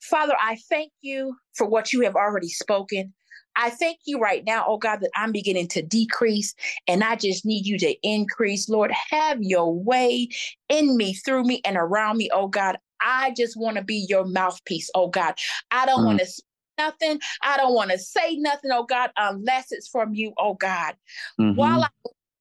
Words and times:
Father, 0.00 0.34
I 0.40 0.56
thank 0.68 0.92
you 1.00 1.36
for 1.54 1.66
what 1.66 1.92
you 1.92 2.00
have 2.02 2.16
already 2.16 2.48
spoken. 2.48 3.12
I 3.56 3.70
thank 3.70 3.98
you 4.06 4.18
right 4.18 4.44
now, 4.46 4.64
oh 4.66 4.78
God, 4.78 5.00
that 5.00 5.10
I'm 5.16 5.32
beginning 5.32 5.68
to 5.68 5.82
decrease 5.82 6.54
and 6.86 7.02
I 7.02 7.16
just 7.16 7.44
need 7.44 7.66
you 7.66 7.78
to 7.78 7.94
increase. 8.02 8.68
Lord, 8.68 8.92
have 9.10 9.42
your 9.42 9.74
way 9.74 10.28
in 10.68 10.96
me, 10.96 11.14
through 11.14 11.44
me, 11.44 11.60
and 11.64 11.76
around 11.76 12.16
me, 12.16 12.30
oh 12.32 12.48
God. 12.48 12.78
I 13.02 13.32
just 13.36 13.58
want 13.58 13.76
to 13.76 13.82
be 13.82 14.06
your 14.08 14.24
mouthpiece, 14.26 14.90
oh 14.94 15.08
God. 15.08 15.34
I 15.70 15.86
don't 15.86 16.02
mm. 16.02 16.06
want 16.06 16.20
to 16.20 16.26
nothing. 16.78 17.20
I 17.42 17.56
don't 17.56 17.74
want 17.74 17.90
to 17.90 17.98
say 17.98 18.36
nothing, 18.36 18.70
oh 18.72 18.84
God, 18.84 19.10
unless 19.16 19.72
it's 19.72 19.88
from 19.88 20.14
you, 20.14 20.32
oh 20.38 20.54
God. 20.54 20.94
Mm-hmm. 21.38 21.56
While 21.56 21.82
I 21.82 21.88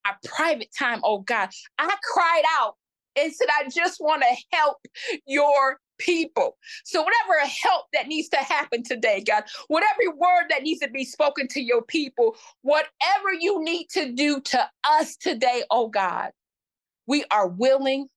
my 0.05 0.13
private 0.23 0.69
time, 0.77 1.01
oh 1.03 1.19
God, 1.19 1.49
I 1.77 1.95
cried 2.13 2.43
out 2.59 2.75
and 3.15 3.33
said, 3.33 3.47
I 3.59 3.69
just 3.69 3.99
want 3.99 4.21
to 4.23 4.57
help 4.57 4.77
your 5.25 5.79
people. 5.99 6.57
So, 6.83 7.01
whatever 7.01 7.47
help 7.63 7.85
that 7.93 8.07
needs 8.07 8.29
to 8.29 8.37
happen 8.37 8.83
today, 8.83 9.23
God, 9.25 9.43
whatever 9.67 10.15
word 10.15 10.45
that 10.49 10.63
needs 10.63 10.79
to 10.81 10.89
be 10.89 11.05
spoken 11.05 11.47
to 11.49 11.61
your 11.61 11.83
people, 11.83 12.35
whatever 12.61 13.33
you 13.39 13.63
need 13.63 13.87
to 13.91 14.11
do 14.11 14.41
to 14.41 14.69
us 14.89 15.15
today, 15.17 15.63
oh 15.69 15.87
God, 15.87 16.31
we 17.07 17.23
are 17.31 17.47
willing. 17.47 18.07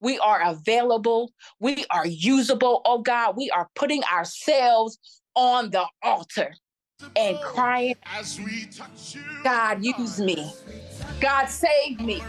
We 0.00 0.18
are 0.18 0.42
available. 0.42 1.32
We 1.60 1.84
are 1.90 2.06
usable, 2.06 2.82
oh 2.84 2.98
God. 2.98 3.36
We 3.36 3.50
are 3.50 3.68
putting 3.76 4.02
ourselves 4.04 4.98
on 5.36 5.70
the 5.70 5.84
altar 6.02 6.54
and 7.16 7.40
crying, 7.40 7.94
God, 9.44 9.84
use 9.84 10.18
me. 10.18 10.52
God, 11.22 11.46
save 11.46 12.00
me. 12.00 12.20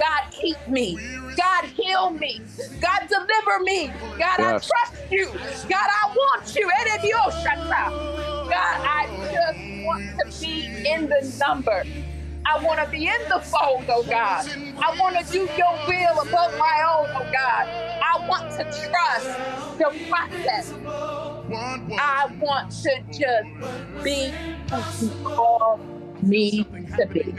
God, 0.00 0.22
keep 0.32 0.56
me. 0.66 0.98
God, 1.36 1.64
heal 1.66 2.10
me. 2.10 2.40
God, 2.80 3.08
deliver 3.08 3.60
me. 3.62 3.86
God, 3.86 4.18
yes. 4.18 4.38
I 4.40 4.90
trust 4.90 5.12
you. 5.12 5.28
God, 5.68 5.88
I 6.04 6.08
want 6.16 6.54
you. 6.56 6.68
In 6.68 7.08
your 7.08 7.30
shadow. 7.30 7.62
God, 8.50 8.80
I 8.84 9.06
just 9.32 9.86
want 9.86 10.34
to 10.34 10.40
be 10.40 10.66
in 10.90 11.08
the 11.08 11.36
number. 11.38 11.84
I 12.44 12.62
want 12.64 12.84
to 12.84 12.90
be 12.90 13.06
in 13.06 13.28
the 13.28 13.40
fold, 13.40 13.84
oh 13.88 14.02
God. 14.02 14.46
I 14.48 14.98
want 15.00 15.24
to 15.24 15.32
do 15.32 15.48
your 15.56 15.78
will 15.86 16.20
above 16.22 16.58
my 16.58 16.96
own, 16.98 17.08
oh 17.14 17.28
God. 17.32 17.68
I 18.02 18.26
want 18.28 18.50
to 18.50 18.64
trust 18.64 19.78
the 19.78 20.06
process. 20.10 20.74
I 21.98 22.26
want 22.40 22.70
to 22.82 23.02
just 23.08 24.04
be 24.04 24.32
who 24.70 25.06
you 25.06 25.24
call 25.24 25.80
me 26.22 26.64
to 26.64 27.06
be. 27.12 27.34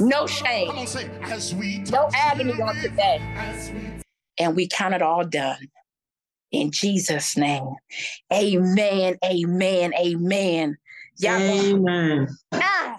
No 0.00 0.26
shame. 0.26 0.70
No 1.90 2.08
agony 2.14 2.52
on 2.52 2.74
today. 2.76 3.20
And 4.38 4.56
we 4.56 4.68
count 4.68 4.94
it 4.94 5.02
all 5.02 5.24
done. 5.24 5.68
In 6.50 6.70
Jesus' 6.70 7.36
name. 7.36 7.74
Amen. 8.32 9.16
Amen. 9.24 9.92
Amen. 9.94 10.76
Y'all 11.18 11.34
amen. 11.34 12.28
Gonna, 12.52 12.64
ah, 12.64 12.98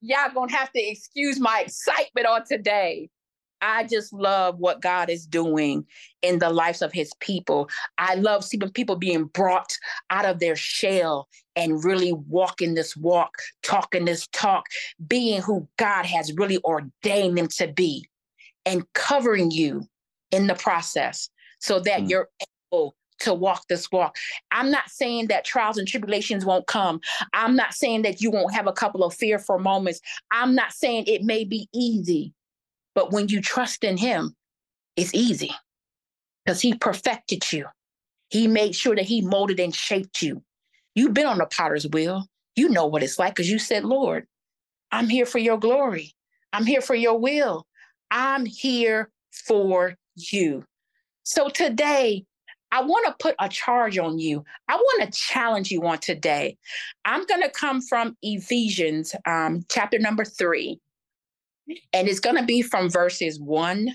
y'all 0.00 0.32
gonna 0.32 0.52
have 0.52 0.72
to 0.72 0.80
excuse 0.80 1.38
my 1.38 1.62
excitement 1.66 2.26
on 2.26 2.44
today. 2.46 3.10
I 3.60 3.84
just 3.84 4.12
love 4.12 4.58
what 4.58 4.80
God 4.80 5.10
is 5.10 5.26
doing 5.26 5.86
in 6.22 6.38
the 6.38 6.50
lives 6.50 6.82
of 6.82 6.92
his 6.92 7.12
people. 7.20 7.68
I 7.98 8.14
love 8.14 8.44
seeing 8.44 8.68
people 8.70 8.96
being 8.96 9.24
brought 9.24 9.72
out 10.10 10.24
of 10.24 10.38
their 10.38 10.56
shell 10.56 11.28
and 11.56 11.84
really 11.84 12.12
walking 12.12 12.74
this 12.74 12.96
walk, 12.96 13.34
talking 13.62 14.04
this 14.04 14.26
talk, 14.28 14.66
being 15.06 15.42
who 15.42 15.68
God 15.76 16.06
has 16.06 16.32
really 16.34 16.58
ordained 16.64 17.36
them 17.36 17.48
to 17.56 17.68
be, 17.68 18.08
and 18.64 18.84
covering 18.92 19.50
you 19.50 19.88
in 20.30 20.46
the 20.46 20.54
process 20.54 21.28
so 21.58 21.80
that 21.80 22.02
mm. 22.02 22.10
you're 22.10 22.28
able 22.72 22.94
to 23.20 23.34
walk 23.34 23.66
this 23.68 23.90
walk. 23.90 24.16
I'm 24.50 24.70
not 24.70 24.88
saying 24.88 25.26
that 25.28 25.44
trials 25.44 25.78
and 25.78 25.88
tribulations 25.88 26.44
won't 26.44 26.66
come. 26.66 27.00
I'm 27.32 27.56
not 27.56 27.74
saying 27.74 28.02
that 28.02 28.20
you 28.20 28.30
won't 28.30 28.54
have 28.54 28.66
a 28.66 28.72
couple 28.72 29.02
of 29.02 29.14
fearful 29.14 29.58
moments. 29.58 30.00
I'm 30.30 30.54
not 30.54 30.72
saying 30.72 31.04
it 31.06 31.22
may 31.22 31.44
be 31.44 31.68
easy. 31.74 32.32
But 32.98 33.12
when 33.12 33.28
you 33.28 33.40
trust 33.40 33.84
in 33.84 33.96
him, 33.96 34.34
it's 34.96 35.14
easy 35.14 35.52
because 36.44 36.60
he 36.60 36.74
perfected 36.74 37.44
you. 37.52 37.66
He 38.28 38.48
made 38.48 38.74
sure 38.74 38.96
that 38.96 39.04
he 39.04 39.20
molded 39.20 39.60
and 39.60 39.72
shaped 39.72 40.20
you. 40.20 40.42
You've 40.96 41.14
been 41.14 41.26
on 41.26 41.38
the 41.38 41.46
potter's 41.46 41.86
wheel. 41.86 42.26
You 42.56 42.68
know 42.68 42.86
what 42.86 43.04
it's 43.04 43.16
like 43.16 43.36
because 43.36 43.48
you 43.48 43.60
said, 43.60 43.84
Lord, 43.84 44.26
I'm 44.90 45.08
here 45.08 45.26
for 45.26 45.38
your 45.38 45.58
glory. 45.58 46.12
I'm 46.52 46.66
here 46.66 46.80
for 46.80 46.96
your 46.96 47.16
will. 47.16 47.68
I'm 48.10 48.44
here 48.44 49.12
for 49.30 49.94
you. 50.16 50.64
So 51.22 51.50
today, 51.50 52.24
I 52.72 52.82
want 52.82 53.06
to 53.06 53.14
put 53.20 53.36
a 53.38 53.48
charge 53.48 53.96
on 53.96 54.18
you. 54.18 54.44
I 54.66 54.74
want 54.74 55.04
to 55.04 55.16
challenge 55.16 55.70
you 55.70 55.86
on 55.86 55.98
today. 55.98 56.58
I'm 57.04 57.24
going 57.26 57.42
to 57.42 57.50
come 57.50 57.80
from 57.80 58.16
Ephesians 58.22 59.14
um, 59.24 59.64
chapter 59.70 60.00
number 60.00 60.24
three, 60.24 60.80
and 61.92 62.08
it's 62.08 62.20
going 62.20 62.36
to 62.36 62.44
be 62.44 62.62
from 62.62 62.90
verses 62.90 63.40
1 63.40 63.88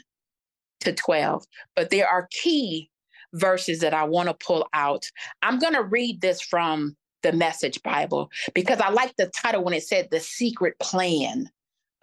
to 0.81 0.93
12. 0.93 1.45
But 1.75 1.89
there 1.89 2.07
are 2.07 2.27
key 2.31 2.89
verses 3.33 3.79
that 3.79 3.93
I 3.93 4.03
want 4.03 4.29
to 4.29 4.45
pull 4.45 4.67
out. 4.73 5.09
I'm 5.41 5.59
going 5.59 5.73
to 5.73 5.83
read 5.83 6.21
this 6.21 6.41
from 6.41 6.95
the 7.23 7.31
Message 7.31 7.81
Bible 7.83 8.29
because 8.53 8.79
I 8.79 8.89
like 8.89 9.15
the 9.17 9.27
title 9.27 9.63
when 9.63 9.73
it 9.73 9.83
said 9.83 10.09
The 10.11 10.19
Secret 10.19 10.77
Plan 10.79 11.49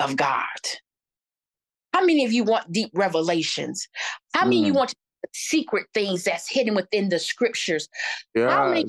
of 0.01 0.17
God. 0.17 0.45
How 1.93 2.05
many 2.05 2.25
of 2.25 2.33
you 2.33 2.45
want 2.45 2.73
deep 2.73 2.91
revelations? 2.95 3.87
How 4.35 4.45
many 4.45 4.59
mm. 4.59 4.61
of 4.61 4.67
you 4.69 4.75
want 4.75 4.95
secret 5.33 5.87
things 5.93 6.25
that's 6.25 6.49
hidden 6.49 6.75
within 6.75 7.09
the 7.09 7.19
scriptures? 7.19 7.89
Yes. 8.35 8.51
How 8.51 8.71
many 8.71 8.87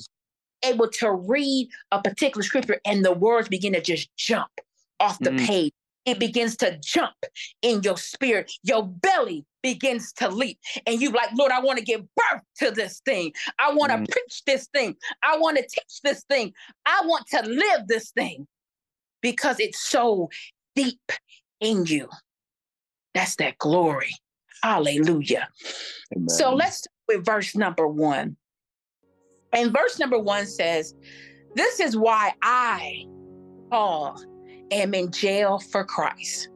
able 0.63 0.88
to 0.88 1.12
read 1.12 1.69
a 1.92 2.02
particular 2.02 2.44
scripture 2.44 2.80
and 2.86 3.03
the 3.03 3.12
words 3.12 3.50
begin 3.50 3.74
to 3.74 3.81
just 3.81 4.16
jump 4.16 4.52
off 5.00 5.19
the 5.19 5.31
mm. 5.31 5.46
page? 5.46 5.74
It 6.06 6.19
begins 6.19 6.57
to 6.57 6.78
jump 6.84 7.16
in 7.62 7.81
your 7.84 7.97
spirit. 7.97 8.51
Your 8.63 8.88
belly 8.88 9.45
begins 9.62 10.12
to 10.13 10.29
leap. 10.29 10.57
And 10.88 11.01
you 11.01 11.12
like, 11.12 11.29
Lord, 11.35 11.51
I 11.51 11.62
want 11.62 11.78
to 11.78 11.85
give 11.85 12.01
birth 12.16 12.41
to 12.59 12.72
this 12.72 13.01
thing. 13.06 13.34
I 13.59 13.73
want 13.73 13.91
to 13.91 14.00
mm. 14.00 14.09
preach 14.09 14.44
this 14.45 14.67
thing. 14.73 14.95
I 15.23 15.38
want 15.38 15.57
to 15.57 15.63
teach 15.63 16.01
this 16.03 16.23
thing. 16.23 16.53
I 16.85 17.01
want 17.06 17.25
to 17.28 17.44
live 17.44 17.88
this 17.88 18.12
thing 18.12 18.47
because 19.22 19.59
it's 19.59 19.88
so 19.88 20.29
deep 20.75 21.12
in 21.59 21.85
you. 21.85 22.09
That's 23.13 23.35
that 23.35 23.57
glory. 23.57 24.16
Hallelujah. 24.63 25.50
Amen. 26.16 26.29
So 26.29 26.53
let's 26.53 26.78
start 26.78 26.94
with 27.07 27.25
verse 27.25 27.56
number 27.56 27.88
one. 27.88 28.38
And 29.53 29.73
verse 29.73 30.00
number 30.00 30.18
one 30.18 30.45
says, 30.45 30.95
This 31.56 31.79
is 31.79 31.97
why 31.97 32.33
I, 32.41 33.03
Paul, 33.69 34.18
am 34.71 34.93
in 34.93 35.11
jail 35.11 35.59
for 35.59 35.83
Christ. 35.83 36.49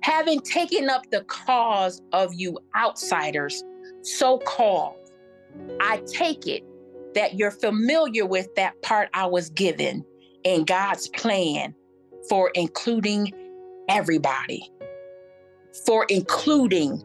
Having 0.00 0.40
taken 0.42 0.88
up 0.88 1.10
the 1.10 1.24
cause 1.24 2.00
of 2.12 2.32
you 2.34 2.58
outsiders, 2.76 3.64
so 4.02 4.38
called, 4.38 4.96
I 5.80 6.02
take 6.06 6.46
it 6.46 6.62
that 7.14 7.34
you're 7.38 7.50
familiar 7.50 8.26
with 8.26 8.54
that 8.54 8.80
part 8.82 9.08
I 9.14 9.26
was 9.26 9.50
given 9.50 10.04
in 10.44 10.64
God's 10.64 11.08
plan 11.08 11.74
for 12.28 12.50
including 12.54 13.32
everybody. 13.88 14.70
For 15.86 16.06
including 16.08 17.02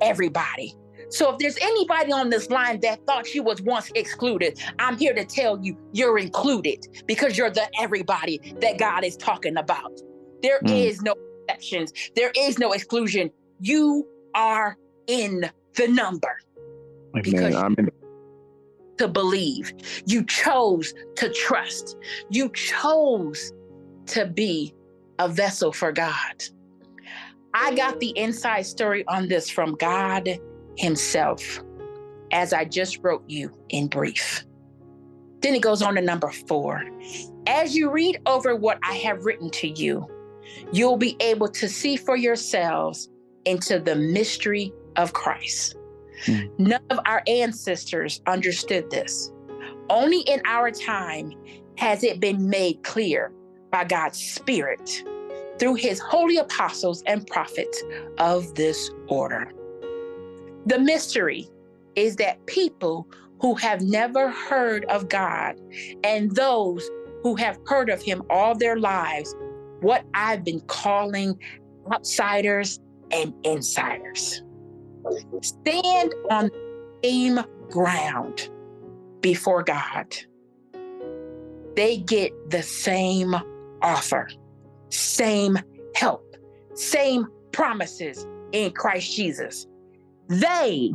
everybody. 0.00 0.74
So 1.10 1.32
if 1.32 1.38
there's 1.38 1.58
anybody 1.60 2.12
on 2.12 2.30
this 2.30 2.48
line 2.50 2.80
that 2.80 3.04
thought 3.06 3.26
she 3.26 3.40
was 3.40 3.60
once 3.62 3.90
excluded, 3.94 4.58
I'm 4.78 4.96
here 4.96 5.12
to 5.12 5.24
tell 5.24 5.58
you 5.62 5.76
you're 5.92 6.18
included 6.18 6.86
because 7.06 7.36
you're 7.36 7.50
the 7.50 7.68
everybody 7.80 8.40
that 8.60 8.78
God 8.78 9.04
is 9.04 9.16
talking 9.16 9.56
about. 9.56 9.92
There 10.42 10.60
mm. 10.60 10.86
is 10.86 11.02
no 11.02 11.14
exceptions. 11.48 11.92
There 12.14 12.32
is 12.36 12.58
no 12.58 12.72
exclusion. 12.72 13.30
You 13.58 14.06
are 14.34 14.76
in 15.06 15.50
the 15.74 15.88
number. 15.88 16.38
Amen. 17.14 17.22
Because 17.22 17.54
I'm 17.56 17.74
in 17.76 17.90
to 18.98 19.08
believe. 19.08 19.72
You 20.06 20.24
chose 20.26 20.92
to 21.16 21.32
trust. 21.32 21.96
You 22.28 22.50
chose 22.50 23.52
to 24.06 24.26
be 24.26 24.74
a 25.18 25.28
vessel 25.28 25.72
for 25.72 25.90
God. 25.90 26.44
I 27.54 27.74
got 27.74 27.98
the 27.98 28.10
inside 28.16 28.62
story 28.62 29.04
on 29.08 29.26
this 29.26 29.50
from 29.50 29.74
God 29.74 30.28
himself, 30.80 31.62
as 32.32 32.52
I 32.52 32.64
just 32.64 32.98
wrote 33.02 33.22
you 33.28 33.52
in 33.68 33.86
brief. 33.86 34.44
Then 35.40 35.54
it 35.54 35.62
goes 35.62 35.82
on 35.82 35.94
to 35.94 36.00
number 36.00 36.30
four. 36.48 36.82
As 37.46 37.76
you 37.76 37.90
read 37.90 38.20
over 38.26 38.56
what 38.56 38.78
I 38.82 38.94
have 38.94 39.24
written 39.24 39.50
to 39.50 39.68
you, 39.68 40.06
you'll 40.72 40.96
be 40.96 41.16
able 41.20 41.48
to 41.48 41.68
see 41.68 41.96
for 41.96 42.16
yourselves 42.16 43.10
into 43.44 43.78
the 43.78 43.94
mystery 43.94 44.72
of 44.96 45.12
Christ. 45.12 45.76
Hmm. 46.24 46.40
None 46.58 46.82
of 46.90 47.00
our 47.04 47.22
ancestors 47.26 48.20
understood 48.26 48.90
this. 48.90 49.30
Only 49.88 50.20
in 50.20 50.40
our 50.46 50.70
time 50.70 51.32
has 51.76 52.04
it 52.04 52.20
been 52.20 52.48
made 52.48 52.82
clear 52.84 53.32
by 53.70 53.84
God's 53.84 54.18
Spirit 54.18 55.04
through 55.58 55.74
his 55.74 55.98
holy 55.98 56.38
apostles 56.38 57.02
and 57.06 57.26
prophets 57.26 57.82
of 58.18 58.54
this 58.54 58.90
order. 59.08 59.52
The 60.66 60.78
mystery 60.78 61.48
is 61.96 62.16
that 62.16 62.44
people 62.46 63.06
who 63.40 63.54
have 63.54 63.80
never 63.80 64.30
heard 64.30 64.84
of 64.86 65.08
God 65.08 65.56
and 66.04 66.34
those 66.34 66.88
who 67.22 67.34
have 67.36 67.58
heard 67.66 67.90
of 67.90 68.02
him 68.02 68.22
all 68.30 68.54
their 68.54 68.76
lives, 68.76 69.34
what 69.80 70.04
I've 70.14 70.44
been 70.44 70.60
calling 70.62 71.38
outsiders 71.92 72.78
and 73.10 73.34
insiders. 73.44 74.42
Stand 75.42 76.14
on 76.30 76.50
the 77.02 77.08
same 77.08 77.40
ground 77.70 78.50
before 79.20 79.62
God. 79.62 80.14
They 81.76 81.98
get 81.98 82.32
the 82.50 82.62
same 82.62 83.34
offer, 83.82 84.28
same 84.90 85.58
help, 85.94 86.22
same 86.74 87.26
promises 87.52 88.26
in 88.52 88.72
Christ 88.72 89.16
Jesus. 89.16 89.66
They 90.30 90.92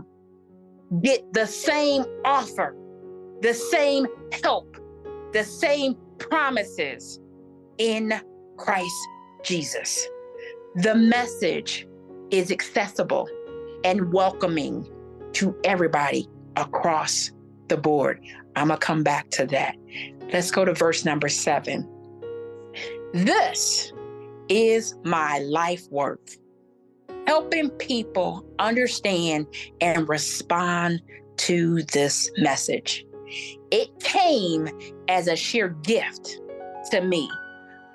get 1.02 1.34
the 1.34 1.46
same 1.46 2.06
offer, 2.24 2.74
the 3.42 3.54
same 3.54 4.08
help, 4.42 4.78
the 5.34 5.44
same 5.44 5.96
promises 6.20 7.20
in 7.78 8.14
Christ 8.58 9.08
Jesus. 9.44 10.08
The 10.76 10.96
message 10.96 11.86
is 12.32 12.50
accessible 12.50 13.28
and 13.84 14.14
welcoming 14.14 14.90
to 15.34 15.54
everybody 15.66 16.30
across 16.56 17.30
the 17.68 17.76
board. 17.76 18.22
I'm 18.56 18.70
going 18.70 18.80
to 18.80 18.86
come 18.86 19.04
back 19.04 19.30
to 19.32 19.46
that. 19.48 19.76
Let's 20.32 20.50
go 20.50 20.64
to 20.64 20.74
verse 20.74 21.04
number 21.04 21.28
seven. 21.28 21.86
This 23.14 23.92
is 24.48 24.96
my 25.04 25.40
life 25.40 25.84
work 25.92 26.22
helping 27.28 27.70
people 27.72 28.46
understand 28.60 29.48
and 29.82 30.08
respond 30.08 31.02
to 31.38 31.82
this 31.94 32.32
message. 32.38 33.06
It 33.72 33.90
came 34.00 34.70
as 35.08 35.28
a 35.28 35.36
sheer 35.36 35.70
gift 35.70 36.40
to 36.92 37.02
me, 37.02 37.30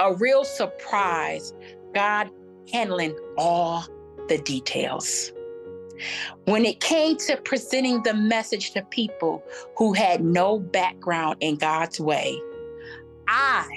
a 0.00 0.14
real 0.14 0.44
surprise, 0.44 1.54
God 1.94 2.30
handling 2.72 3.16
all 3.38 3.86
the 4.28 4.38
details. 4.38 5.32
When 6.46 6.64
it 6.64 6.80
came 6.80 7.16
to 7.18 7.36
presenting 7.36 8.02
the 8.02 8.14
message 8.14 8.72
to 8.72 8.82
people 8.84 9.42
who 9.76 9.92
had 9.92 10.24
no 10.24 10.58
background 10.58 11.36
in 11.40 11.56
God's 11.56 12.00
way, 12.00 12.40
I 13.28 13.68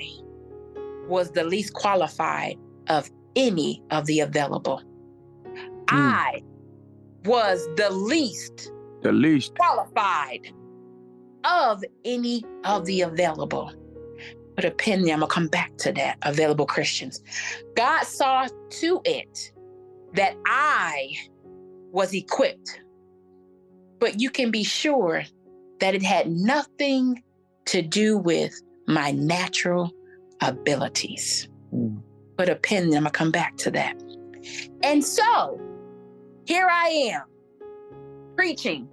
was 1.08 1.32
the 1.32 1.44
least 1.44 1.74
qualified 1.74 2.58
of 2.88 3.10
any 3.36 3.84
of 3.92 4.06
the 4.06 4.22
available. 4.22 4.82
Mm. 5.94 6.12
I 6.12 6.42
was 7.26 7.68
the 7.76 7.90
least 7.90 8.72
the 9.04 9.12
least 9.12 9.54
qualified 9.56 10.48
of 11.44 11.84
any 12.06 12.44
of 12.64 12.86
the 12.86 13.02
available. 13.02 13.72
Put 14.56 14.66
a 14.66 14.72
pin 14.72 15.04
there. 15.04 15.14
I'm 15.14 15.20
gonna 15.20 15.32
come 15.32 15.48
back 15.48 15.76
to 15.80 15.92
that. 15.94 16.18
Available 16.22 16.66
Christians. 16.66 17.22
God 17.76 18.04
saw 18.04 18.48
to 18.70 19.02
it 19.04 19.52
that 20.14 20.36
I 20.46 21.12
was 21.92 22.14
equipped. 22.14 22.80
But 24.00 24.20
you 24.20 24.30
can 24.30 24.52
be 24.52 24.64
sure 24.64 25.24
that 25.80 25.96
it 25.96 26.04
had 26.04 26.30
nothing 26.30 27.22
to 27.68 27.82
do 27.82 28.18
with 28.18 28.54
my 28.88 29.12
natural 29.12 29.92
abilities. 30.42 31.48
Mm. 31.74 32.02
Put 32.38 32.50
a 32.50 32.56
pin 32.56 32.90
there. 32.90 32.98
I'm 32.98 33.04
gonna 33.04 33.12
come 33.12 33.32
back 33.32 33.58
to 33.58 33.72
that. 33.72 33.96
And 34.82 35.04
so 35.04 35.60
here 36.46 36.68
I 36.70 36.88
am 36.88 37.24
preaching 38.36 38.88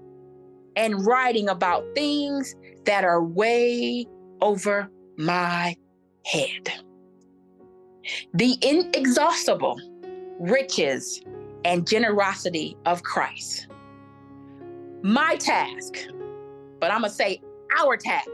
and 0.76 1.04
writing 1.06 1.48
about 1.48 1.84
things 1.94 2.54
that 2.84 3.04
are 3.04 3.22
way 3.22 4.06
over 4.40 4.88
my 5.16 5.76
head. 6.24 6.72
The 8.34 8.56
inexhaustible 8.62 9.80
riches 10.38 11.22
and 11.64 11.86
generosity 11.86 12.76
of 12.86 13.02
Christ. 13.02 13.66
My 15.02 15.36
task, 15.36 15.94
but 16.78 16.90
I'm 16.90 17.00
going 17.00 17.10
to 17.10 17.16
say 17.16 17.40
our 17.78 17.96
task, 17.96 18.28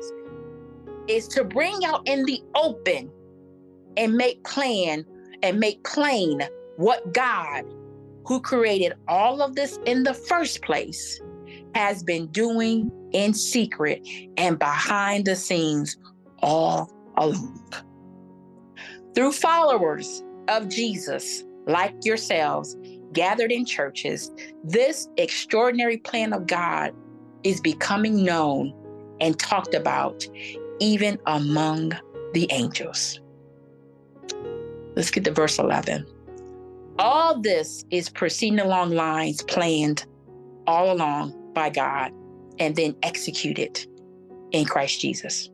is 1.09 1.27
to 1.29 1.45
bring 1.45 1.85
out 1.85 2.07
in 2.07 2.25
the 2.25 2.43
open 2.55 3.11
and 3.97 4.15
make 4.15 4.43
plain 4.45 5.05
and 5.43 5.59
make 5.59 5.83
plain 5.85 6.43
what 6.77 7.13
God 7.13 7.65
who 8.27 8.41
created 8.41 8.93
all 9.09 9.41
of 9.41 9.55
this 9.55 9.79
in 9.87 10.03
the 10.03 10.15
first 10.15 10.63
place, 10.63 11.21
has 11.75 12.03
been 12.03 12.27
doing 12.29 12.91
in 13.13 13.33
secret 13.33 14.07
and 14.37 14.59
behind 14.59 15.27
the 15.27 15.37
scenes 15.37 15.97
all 16.43 16.91
along. 17.17 17.73
Through 19.15 19.33
followers 19.33 20.23
of 20.49 20.69
Jesus, 20.69 21.45
like 21.67 21.95
yourselves, 22.05 22.77
gathered 23.13 23.53
in 23.53 23.65
churches, 23.65 24.31
this 24.65 25.09
extraordinary 25.17 25.99
plan 25.99 26.33
of 26.33 26.47
God 26.47 26.93
is 27.45 27.61
becoming 27.61 28.25
known 28.25 28.75
and 29.21 29.39
talked 29.39 29.75
about 29.75 30.27
even 30.81 31.19
among 31.27 31.93
the 32.35 32.47
angels. 32.51 33.21
Let's 34.95 35.11
get 35.11 35.25
to 35.25 35.31
verse 35.31 35.59
11. 35.59 36.07
All 36.99 37.41
this 37.41 37.85
is 37.91 38.09
proceeding 38.09 38.61
along 38.61 38.93
lines 38.93 39.43
planned 39.43 40.07
all 40.67 40.93
along 40.93 41.53
by 41.53 41.69
God 41.69 42.11
and 42.59 42.75
then 42.75 42.97
executed 43.03 43.87
in 44.53 44.65
Christ 44.65 45.01
Jesus. 45.01 45.51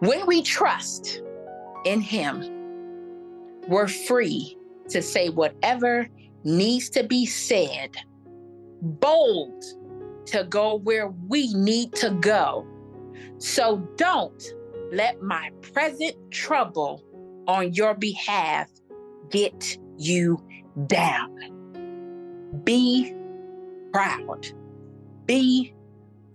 When 0.00 0.26
we 0.26 0.42
trust 0.42 1.22
in 1.86 2.02
Him, 2.02 2.44
we're 3.68 3.88
free 3.88 4.58
to 4.90 5.00
say 5.00 5.30
whatever 5.30 6.06
needs 6.44 6.90
to 6.90 7.04
be 7.04 7.24
said, 7.24 7.96
bold 8.82 9.64
to 10.26 10.44
go 10.44 10.76
where 10.76 11.08
we 11.28 11.52
need 11.54 11.94
to 11.94 12.10
go. 12.10 12.66
So 13.38 13.78
don't 13.96 14.42
let 14.92 15.22
my 15.22 15.50
present 15.72 16.14
trouble 16.30 17.02
on 17.46 17.72
your 17.72 17.94
behalf 17.94 18.68
get 19.30 19.78
you 20.00 20.42
down. 20.86 21.36
Be 22.64 23.14
proud. 23.92 24.46
Be 25.26 25.74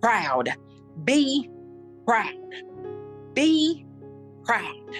proud. 0.00 0.48
Be 1.04 1.50
proud. 2.06 2.32
Be 3.34 3.84
proud. 4.44 4.90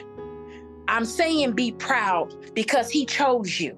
I'm 0.88 1.04
saying 1.04 1.52
be 1.52 1.72
proud 1.72 2.34
because 2.54 2.90
he 2.90 3.06
chose 3.06 3.58
you 3.58 3.76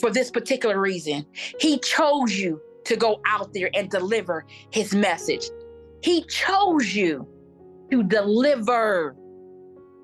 for 0.00 0.10
this 0.10 0.30
particular 0.30 0.80
reason. 0.80 1.24
He 1.60 1.78
chose 1.78 2.38
you 2.38 2.60
to 2.84 2.96
go 2.96 3.20
out 3.26 3.52
there 3.52 3.70
and 3.74 3.90
deliver 3.90 4.44
his 4.70 4.94
message. 4.94 5.50
He 6.02 6.22
chose 6.24 6.94
you 6.94 7.26
to 7.90 8.02
deliver 8.02 9.16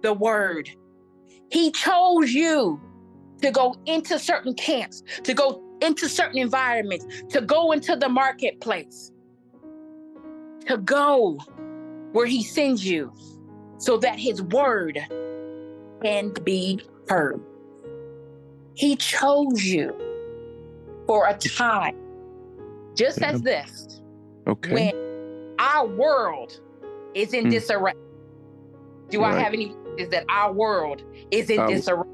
the 0.03 0.13
word. 0.13 0.69
He 1.51 1.71
chose 1.71 2.33
you 2.33 2.81
to 3.45 3.51
go 3.51 3.77
into 3.85 4.19
certain 4.19 4.55
camps, 4.55 5.03
to 5.23 5.35
go 5.35 5.63
into 5.83 6.09
certain 6.09 6.39
environments, 6.39 7.05
to 7.29 7.43
go 7.43 7.73
into 7.73 7.95
the 7.95 8.09
marketplace, 8.09 9.13
to 10.67 10.79
go 10.79 11.39
where 12.13 12.25
he 12.25 12.43
sends 12.43 12.87
you 12.87 13.13
so 13.77 13.99
that 13.99 14.19
his 14.19 14.41
word 14.41 14.99
can 16.03 16.33
be 16.43 16.81
heard. 17.07 17.39
He 18.73 18.97
chose 18.97 19.63
you 19.63 19.95
for 21.07 21.29
a 21.29 21.37
time, 21.37 21.97
just 22.95 23.21
yeah. 23.21 23.33
as 23.33 23.43
this, 23.43 24.01
okay. 24.47 24.73
when 24.73 25.55
our 25.59 25.87
world 25.87 26.61
is 27.15 27.35
in 27.35 27.45
mm. 27.45 27.51
disarray. 27.51 27.93
Do 29.11 29.21
right. 29.21 29.35
I 29.35 29.39
have 29.39 29.53
any? 29.53 29.75
Is 29.99 30.09
that 30.09 30.25
our 30.31 30.51
world 30.51 31.03
is 31.31 31.51
in 31.51 31.67
disarray? 31.67 32.09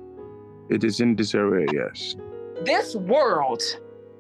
It 0.71 0.85
is 0.85 1.01
in 1.01 1.17
disarray, 1.17 1.67
yes. 1.73 2.17
This 2.65 2.95
world 2.95 3.63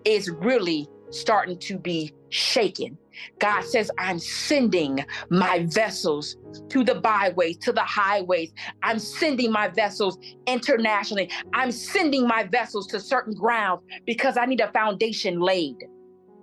is 0.05 0.31
really 0.31 0.89
starting 1.11 1.59
to 1.59 1.79
be 1.79 2.13
shaken. 2.31 2.97
God 3.39 3.63
says, 3.63 3.91
I'm 3.99 4.19
sending 4.19 5.05
my 5.29 5.67
vessels 5.67 6.37
to 6.71 6.83
the 6.83 6.95
byways, 6.97 7.59
to 7.59 7.73
the 7.73 7.83
highways. 7.83 8.53
I'm 8.83 8.99
sending 8.99 9.53
my 9.53 9.69
vessels 9.69 10.19
internationally. 10.47 11.31
I'm 11.53 11.71
sending 11.71 12.27
my 12.27 12.45
vessels 12.45 12.87
to 12.89 13.01
certain 13.01 13.35
grounds 13.35 13.83
because 14.07 14.37
I 14.37 14.47
need 14.47 14.61
a 14.61 14.73
foundation 14.73 15.41
laid. 15.41 15.77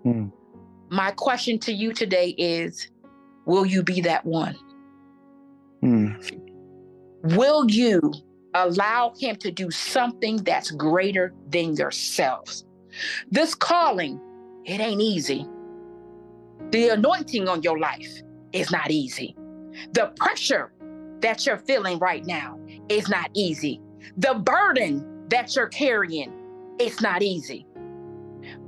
Hmm. 0.04 0.28
My 0.90 1.12
question 1.12 1.60
to 1.60 1.74
you 1.74 1.94
today 1.94 2.30
is 2.38 2.90
Will 3.46 3.66
you 3.66 3.82
be 3.82 4.02
that 4.02 4.26
one? 4.26 4.56
Hmm. 5.82 6.14
Will 7.36 7.70
you 7.70 8.14
allow 8.66 9.14
him 9.20 9.36
to 9.38 9.52
do 9.52 9.72
something 9.72 10.38
that's 10.38 10.72
greater 10.72 11.34
than 11.50 11.76
yourselves. 11.76 12.66
This 13.30 13.54
calling, 13.54 14.20
it 14.66 14.80
ain't 14.80 15.02
easy. 15.02 15.46
The 16.72 16.90
anointing 16.90 17.48
on 17.48 17.62
your 17.62 17.80
life 17.80 18.22
is 18.52 18.72
not 18.72 18.92
easy. 18.92 19.36
The 19.94 20.12
pressure 20.18 20.74
that 21.22 21.46
you're 21.46 21.58
feeling 21.58 22.00
right 22.00 22.26
now 22.26 22.60
is 22.90 23.10
not 23.10 23.30
easy. 23.34 23.82
The 24.18 24.36
burden 24.36 25.28
that 25.30 25.56
you're 25.56 25.70
carrying, 25.70 26.34
it's 26.80 27.02
not 27.02 27.22
easy. 27.22 27.66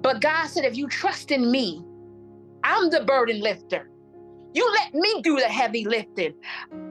But 0.02 0.22
God 0.22 0.48
said, 0.48 0.66
if 0.66 0.78
you 0.78 0.88
trust 0.88 1.32
in 1.32 1.52
me, 1.52 1.84
I'm 2.64 2.90
the 2.90 3.04
burden 3.06 3.42
lifter. 3.42 3.89
You 4.54 4.70
let 4.74 4.94
me 4.94 5.22
do 5.22 5.36
the 5.36 5.46
heavy 5.46 5.86
lifting. 5.86 6.34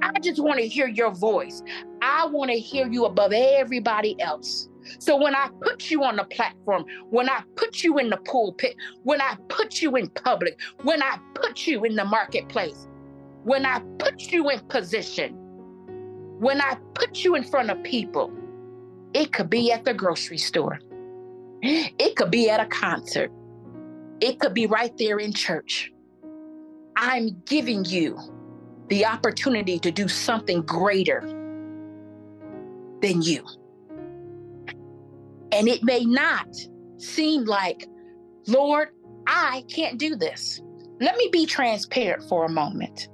I 0.03 0.13
just 0.21 0.43
want 0.43 0.61
to 0.61 0.69
hear 0.69 0.87
your 0.87 1.11
voice. 1.11 1.63
I 2.03 2.27
want 2.27 2.51
to 2.51 2.59
hear 2.59 2.87
you 2.87 3.05
above 3.05 3.33
everybody 3.33 4.21
else. 4.21 4.69
So 5.01 5.17
when 5.17 5.35
I 5.35 5.49
put 5.61 5.91
you 5.91 6.05
on 6.05 6.17
the 6.17 6.25
platform, 6.25 6.85
when 7.11 7.29
I 7.29 7.43
put 7.57 7.83
you 7.83 7.99
in 7.99 8.11
the 8.11 8.17
pulpit, 8.19 8.77
when 9.03 9.21
I 9.21 9.37
put 9.49 9.83
you 9.83 9.97
in 9.97 10.09
public, 10.11 10.59
when 10.83 11.03
I 11.03 11.19
put 11.35 11.67
you 11.67 11.85
in 11.85 11.97
the 11.97 12.05
marketplace, 12.05 12.87
when 13.43 13.67
I 13.67 13.81
put 13.99 14.33
you 14.33 14.49
in 14.51 14.61
position, 14.69 15.35
when 16.39 16.61
I 16.61 16.79
put 16.95 17.25
you 17.25 17.35
in 17.35 17.43
front 17.43 17.71
of 17.71 17.83
people, 17.83 18.33
it 19.15 19.33
could 19.33 19.51
be 19.51 19.73
at 19.73 19.85
the 19.85 19.95
grocery 19.95 20.39
store. 20.39 20.79
It 21.61 22.15
could 22.15 22.31
be 22.31 22.49
at 22.51 22.61
a 22.61 22.67
concert. 22.67 23.33
It 24.21 24.39
could 24.39 24.55
be 24.55 24.67
right 24.67 24.97
there 24.97 25.19
in 25.19 25.33
church. 25.33 25.93
I'm 27.01 27.41
giving 27.47 27.85
you 27.85 28.19
the 28.89 29.07
opportunity 29.07 29.79
to 29.79 29.93
do 29.93 30.09
something 30.09 30.63
greater 30.63 31.21
than 33.01 33.23
you. 33.23 33.47
And 35.53 35.69
it 35.69 35.85
may 35.85 36.05
not 36.05 36.49
seem 36.97 37.45
like, 37.45 37.87
Lord, 38.49 38.89
I 39.29 39.65
can't 39.71 39.97
do 39.97 40.17
this. 40.17 40.61
Let 41.01 41.17
me 41.17 41.29
be 41.31 41.47
transparent 41.47 42.29
for 42.29 42.45
a 42.45 42.49
moment. 42.49 43.09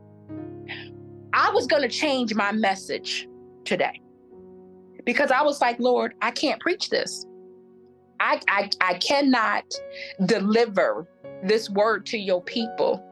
I 1.35 1.50
was 1.50 1.67
going 1.67 1.83
to 1.83 1.88
change 1.88 2.35
my 2.35 2.53
message 2.53 3.29
today 3.67 4.00
because 5.05 5.31
I 5.31 5.43
was 5.43 5.61
like, 5.61 5.79
Lord, 5.79 6.14
I 6.23 6.31
can't 6.31 6.59
preach 6.61 6.88
this. 6.88 7.26
I, 8.19 8.41
I, 8.49 8.71
I 8.81 8.95
cannot 8.95 9.64
deliver 10.25 11.07
this 11.43 11.69
word 11.69 12.07
to 12.07 12.19
your 12.19 12.43
people. 12.43 13.05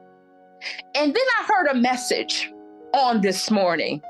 And 0.94 1.14
then 1.14 1.24
I 1.40 1.44
heard 1.46 1.66
a 1.68 1.74
message 1.74 2.52
on 2.94 3.20
this 3.20 3.50
morning. 3.50 4.02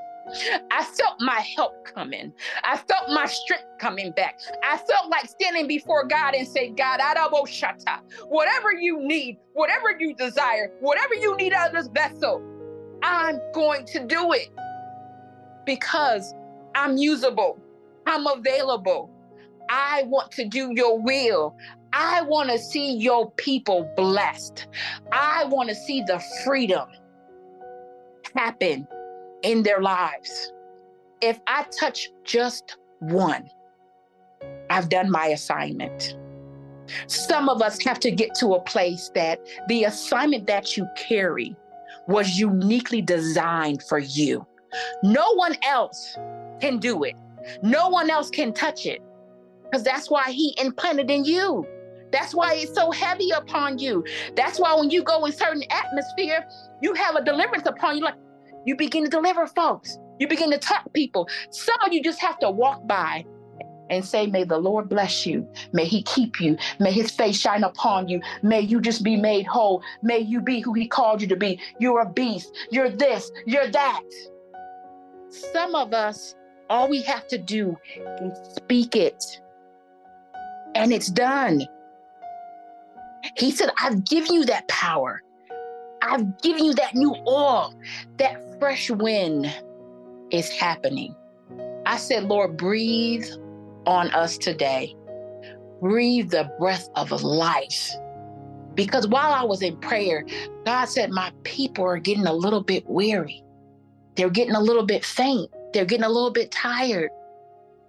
I 0.71 0.85
felt 0.85 1.21
my 1.21 1.45
help 1.57 1.85
coming. 1.85 2.33
I 2.65 2.77
felt 2.77 3.11
my 3.11 3.27
strength 3.27 3.67
coming 3.79 4.13
back. 4.13 4.41
I 4.63 4.79
felt 4.79 5.11
like 5.11 5.29
standing 5.29 5.67
before 5.67 6.07
God 6.07 6.35
and 6.35 6.47
say, 6.47 6.71
God, 6.71 7.01
shata, 7.01 8.01
whatever 8.29 8.73
you 8.73 9.01
need, 9.01 9.39
whatever 9.53 9.97
you 9.99 10.15
desire, 10.15 10.71
whatever 10.81 11.15
you 11.15 11.37
need 11.37 11.53
out 11.53 11.69
of 11.69 11.75
this 11.75 11.89
vessel, 11.89 12.43
I'm 13.03 13.41
going 13.53 13.85
to 13.87 14.07
do 14.07 14.33
it 14.33 14.49
because 15.67 16.35
I'm 16.75 16.97
usable. 16.97 17.59
I'm 18.07 18.27
available. 18.27 19.11
I 19.69 20.05
want 20.07 20.31
to 20.33 20.49
do 20.49 20.73
your 20.75 20.99
will. 20.99 21.57
I 21.93 22.23
want 22.23 22.51
to 22.51 22.59
see 22.59 22.97
your 22.97 23.31
people 23.33 23.91
blessed. 23.97 24.67
I 25.13 25.45
want 25.45 25.69
to 25.69 25.75
see 25.75 26.03
the 26.03 26.23
freedom 26.45 26.89
happen 28.35 28.87
in 29.43 29.63
their 29.63 29.81
lives. 29.81 30.53
If 31.21 31.41
I 31.47 31.67
touch 31.79 32.11
just 32.25 32.79
one, 33.01 33.49
I've 34.71 34.89
done 34.89 35.11
my 35.11 35.27
assignment. 35.27 36.17
Some 37.07 37.49
of 37.49 37.63
us 37.63 37.83
have 37.85 38.01
to 38.01 38.11
get 38.11 38.35
to 38.37 38.55
a 38.55 38.61
place 38.61 39.11
that 39.15 39.41
the 39.69 39.85
assignment 39.85 40.47
that 40.47 40.77
you 40.77 40.89
carry 40.97 41.55
was 42.09 42.39
uniquely 42.39 43.03
designed 43.03 43.83
for 43.83 43.99
you. 43.99 44.47
No 45.03 45.35
one 45.35 45.57
else 45.63 46.17
can 46.61 46.79
do 46.79 47.05
it. 47.05 47.15
No 47.63 47.89
one 47.89 48.09
else 48.11 48.31
can 48.31 48.53
touch 48.53 48.87
it 48.87 49.01
because 49.65 49.85
that's 49.85 50.11
why 50.11 50.31
he 50.31 50.55
implanted 50.61 51.11
in 51.11 51.25
you. 51.25 51.67
That's 52.13 52.35
why 52.35 52.55
it's 52.55 52.75
so 52.75 52.91
heavy 52.91 53.31
upon 53.31 53.79
you. 53.79 54.05
That's 54.37 54.61
why 54.61 54.75
when 54.75 54.91
you 54.91 55.03
go 55.03 55.25
in 55.25 55.33
certain 55.33 55.65
atmosphere, 55.71 56.47
you 56.83 56.95
have 56.95 57.17
a 57.17 57.25
deliverance 57.25 57.67
upon 57.67 57.97
you. 57.97 58.05
Like 58.05 58.15
you 58.65 58.77
begin 58.77 59.05
to 59.05 59.11
deliver 59.11 59.47
folks. 59.47 59.99
You 60.19 60.29
begin 60.29 60.51
to 60.53 60.59
talk 60.59 60.93
people. 60.93 61.29
Some 61.51 61.77
of 61.85 61.93
you 61.93 62.03
just 62.03 62.21
have 62.21 62.39
to 62.41 62.51
walk 62.51 62.87
by 62.87 63.25
and 63.91 64.05
say, 64.05 64.27
May 64.27 64.45
the 64.45 64.59
Lord 64.59 64.89
bless 64.89 65.27
you. 65.27 65.49
May 65.73 65.85
He 65.85 66.03
keep 66.03 66.41
you. 66.41 66.57
May 66.79 66.93
His 66.93 67.11
face 67.11 67.39
shine 67.39 67.65
upon 67.65 68.09
you. 68.09 68.21
May 68.43 68.61
you 68.61 68.81
just 68.81 69.03
be 69.03 69.17
made 69.17 69.47
whole. 69.47 69.83
May 70.03 70.19
you 70.19 70.41
be 70.41 70.61
who 70.61 70.73
He 70.75 70.87
called 70.87 71.21
you 71.21 71.29
to 71.29 71.37
be. 71.37 71.61
You're 71.81 72.01
a 72.01 72.11
beast. 72.11 72.53
You're 72.71 72.91
this. 72.91 73.31
You're 73.47 73.69
that. 73.69 74.03
Some 75.53 75.75
of 75.75 75.93
us 75.93 76.35
all 76.71 76.89
we 76.89 77.03
have 77.03 77.27
to 77.29 77.39
do 77.39 77.77
is 78.23 78.33
speak 78.57 78.97
it, 78.97 79.23
and 80.75 80.93
it's 80.93 81.09
done. 81.09 81.67
He 83.37 83.51
said, 83.51 83.71
I've 83.81 84.05
given 84.05 84.33
you 84.33 84.45
that 84.47 84.69
power. 84.69 85.23
I've 86.03 86.41
given 86.43 86.65
you 86.65 86.75
that 86.75 86.95
new 86.95 87.15
oil. 87.27 87.75
That 88.19 88.43
fresh 88.59 88.91
wind 88.91 89.53
is 90.31 90.51
happening. 90.51 91.15
I 91.87 91.97
said, 91.97 92.25
Lord, 92.25 92.57
breathe 92.57 93.27
on 93.87 94.11
us 94.11 94.39
today. 94.39 94.95
Breathe 95.81 96.31
the 96.31 96.51
breath 96.59 96.89
of 96.95 97.11
life. 97.23 97.91
Because 98.75 99.07
while 99.07 99.33
I 99.33 99.45
was 99.45 99.63
in 99.63 99.77
prayer, 99.79 100.25
God 100.65 100.87
said, 100.87 101.11
My 101.11 101.33
people 101.45 101.85
are 101.85 101.99
getting 101.99 102.27
a 102.27 102.33
little 102.33 102.63
bit 102.63 102.85
weary. 102.89 103.43
They're 104.17 104.31
getting 104.31 104.55
a 104.55 104.61
little 104.61 104.87
bit 104.87 105.05
faint. 105.05 105.51
They're 105.73 105.85
getting 105.85 106.05
a 106.05 106.09
little 106.09 106.31
bit 106.31 106.51
tired 106.51 107.11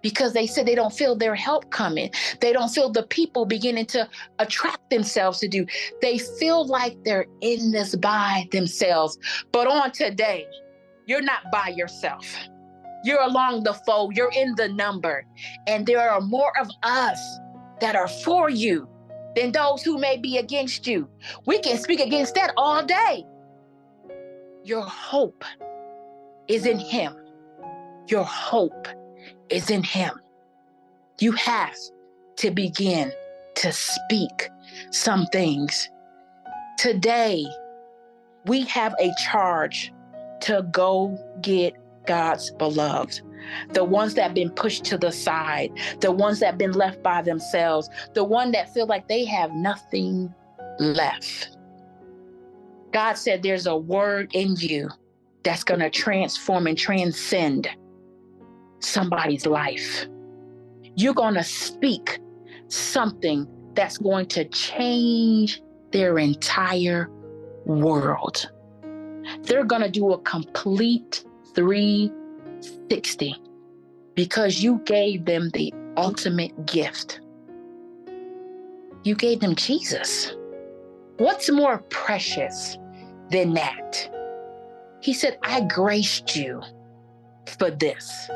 because 0.04 0.34
they 0.34 0.46
said 0.46 0.68
they 0.68 0.76
don't 0.76 0.94
feel 0.94 1.16
their 1.16 1.34
help 1.34 1.72
coming. 1.72 2.12
They 2.42 2.54
don't 2.54 2.70
feel 2.70 2.92
the 2.92 3.04
people 3.04 3.46
beginning 3.46 3.88
to 3.88 4.08
attract 4.38 4.92
themselves 4.92 5.40
to 5.40 5.48
do. 5.48 5.66
They 6.02 6.20
feel 6.20 6.68
like 6.68 6.96
they're 7.04 7.26
in 7.42 7.72
this 7.72 7.96
by 7.96 8.48
themselves. 8.52 9.18
But 9.52 9.66
on 9.68 9.92
today, 9.92 10.46
you're 11.08 11.22
not 11.22 11.52
by 11.52 11.70
yourself. 11.70 12.26
You're 13.04 13.22
along 13.22 13.64
the 13.64 13.74
fold, 13.74 14.16
you're 14.16 14.32
in 14.32 14.54
the 14.56 14.70
number. 14.70 15.26
And 15.68 15.86
there 15.86 16.10
are 16.10 16.22
more 16.22 16.58
of 16.60 16.70
us 16.84 17.20
that 17.82 17.96
are 17.96 18.08
for 18.08 18.50
you 18.50 18.88
than 19.36 19.52
those 19.52 19.82
who 19.82 19.98
may 19.98 20.18
be 20.18 20.38
against 20.38 20.86
you. 20.86 21.10
We 21.46 21.60
can 21.60 21.78
speak 21.78 22.00
against 22.00 22.36
that 22.36 22.54
all 22.56 22.86
day. 22.86 23.26
Your 24.64 24.84
hope 24.84 25.44
is 26.48 26.66
in 26.66 26.80
Him. 26.80 27.16
Your 28.08 28.24
hope 28.24 28.88
is 29.54 29.70
in 29.70 29.84
Him. 29.84 30.20
You 31.20 31.32
have 31.34 31.76
to 32.38 32.52
begin 32.52 33.14
to 33.56 33.72
speak 33.72 34.50
some 34.92 35.28
things. 35.28 35.90
Today, 36.78 37.46
we 38.46 38.64
have 38.64 38.96
a 39.00 39.12
charge 39.32 39.94
to 40.42 40.68
go 40.72 41.18
get 41.42 41.74
God's 42.08 42.52
beloved. 42.52 43.22
The 43.74 43.84
ones 43.84 44.16
that 44.16 44.24
have 44.24 44.34
been 44.34 44.50
pushed 44.50 44.86
to 44.86 44.98
the 44.98 45.12
side, 45.12 45.72
the 46.00 46.12
ones 46.12 46.40
that 46.40 46.48
have 46.48 46.58
been 46.58 46.72
left 46.72 47.04
by 47.04 47.22
themselves, 47.22 47.90
the 48.14 48.24
one 48.24 48.52
that 48.52 48.74
feel 48.74 48.88
like 48.88 49.08
they 49.08 49.24
have 49.26 49.52
nothing 49.54 50.34
left. 50.80 51.56
God 52.92 53.14
said 53.14 53.44
there's 53.44 53.68
a 53.68 53.76
word 53.76 54.32
in 54.34 54.56
you 54.58 54.90
that's 55.44 55.64
going 55.64 55.80
to 55.82 55.90
transform 55.90 56.68
and 56.68 56.78
transcend 56.78 57.70
somebody's 58.84 59.46
life. 59.46 60.08
You're 60.96 61.14
going 61.14 61.36
to 61.36 61.44
speak 61.44 62.20
something 62.68 63.48
that's 63.74 63.98
going 63.98 64.28
to 64.28 64.46
change 64.46 65.62
their 65.92 66.20
entire 66.20 67.10
world. 67.66 68.50
They're 69.44 69.66
going 69.66 69.82
to 69.82 69.90
do 69.90 70.12
a 70.12 70.18
complete 70.20 71.26
360 71.56 73.36
because 74.16 74.62
you 74.62 74.82
gave 74.86 75.26
them 75.26 75.50
the 75.54 75.74
ultimate 75.98 76.66
gift. 76.66 77.22
You 79.04 79.16
gave 79.16 79.40
them 79.40 79.56
Jesus. 79.56 80.34
What's 81.18 81.50
more 81.50 81.80
precious 81.90 82.78
than 83.30 83.54
that? 83.54 84.10
He 85.02 85.14
said, 85.14 85.38
I 85.44 85.62
graced 85.62 86.36
you 86.36 86.62
for 87.58 87.70
this. 87.70 88.30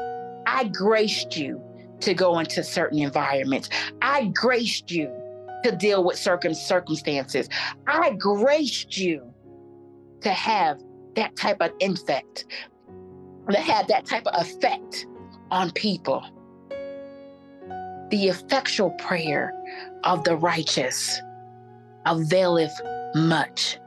I 0.48 0.70
graced 0.70 1.36
you 1.36 1.62
to 2.00 2.14
go 2.14 2.40
into 2.40 2.64
certain 2.64 3.00
environments. 3.00 3.70
I 4.02 4.32
graced 4.34 4.90
you 4.90 5.12
to 5.66 5.76
deal 5.76 6.06
with 6.06 6.18
certain 6.18 6.56
circumstances. 6.56 7.50
I 7.86 8.12
graced 8.12 8.98
you 8.98 9.34
to 10.22 10.30
have 10.30 10.80
that 11.16 11.36
type 11.36 11.58
of 11.60 11.72
infect, 11.82 12.46
to 13.52 13.58
have 13.58 13.90
that 13.90 14.06
type 14.06 14.26
of 14.26 14.42
effect 14.42 15.06
on 15.52 15.72
people. 15.72 16.24
The 18.10 18.30
effectual 18.30 18.92
prayer 18.92 19.54
of 20.06 20.24
the 20.24 20.38
righteous 20.38 21.20
availeth 22.06 22.80
much. 23.16 23.80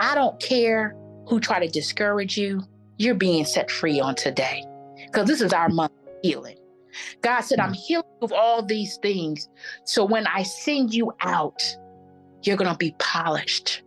I 0.00 0.14
don't 0.14 0.38
care 0.38 0.94
who 1.28 1.40
try 1.40 1.60
to 1.60 1.68
discourage 1.68 2.36
you. 2.36 2.62
You're 2.98 3.14
being 3.14 3.46
set 3.46 3.70
free 3.70 4.00
on 4.00 4.16
today 4.16 4.64
because 5.10 5.26
this 5.26 5.40
is 5.40 5.52
our 5.52 5.68
month 5.68 5.92
of 6.06 6.12
healing. 6.22 6.56
God 7.22 7.40
said, 7.42 7.60
I'm 7.60 7.72
healing 7.72 8.04
of 8.22 8.32
all 8.32 8.62
these 8.62 8.98
things. 8.98 9.48
So 9.84 10.04
when 10.04 10.26
I 10.26 10.42
send 10.42 10.92
you 10.92 11.12
out, 11.20 11.62
you're 12.42 12.56
going 12.56 12.70
to 12.70 12.76
be 12.76 12.94
polished. 12.98 13.82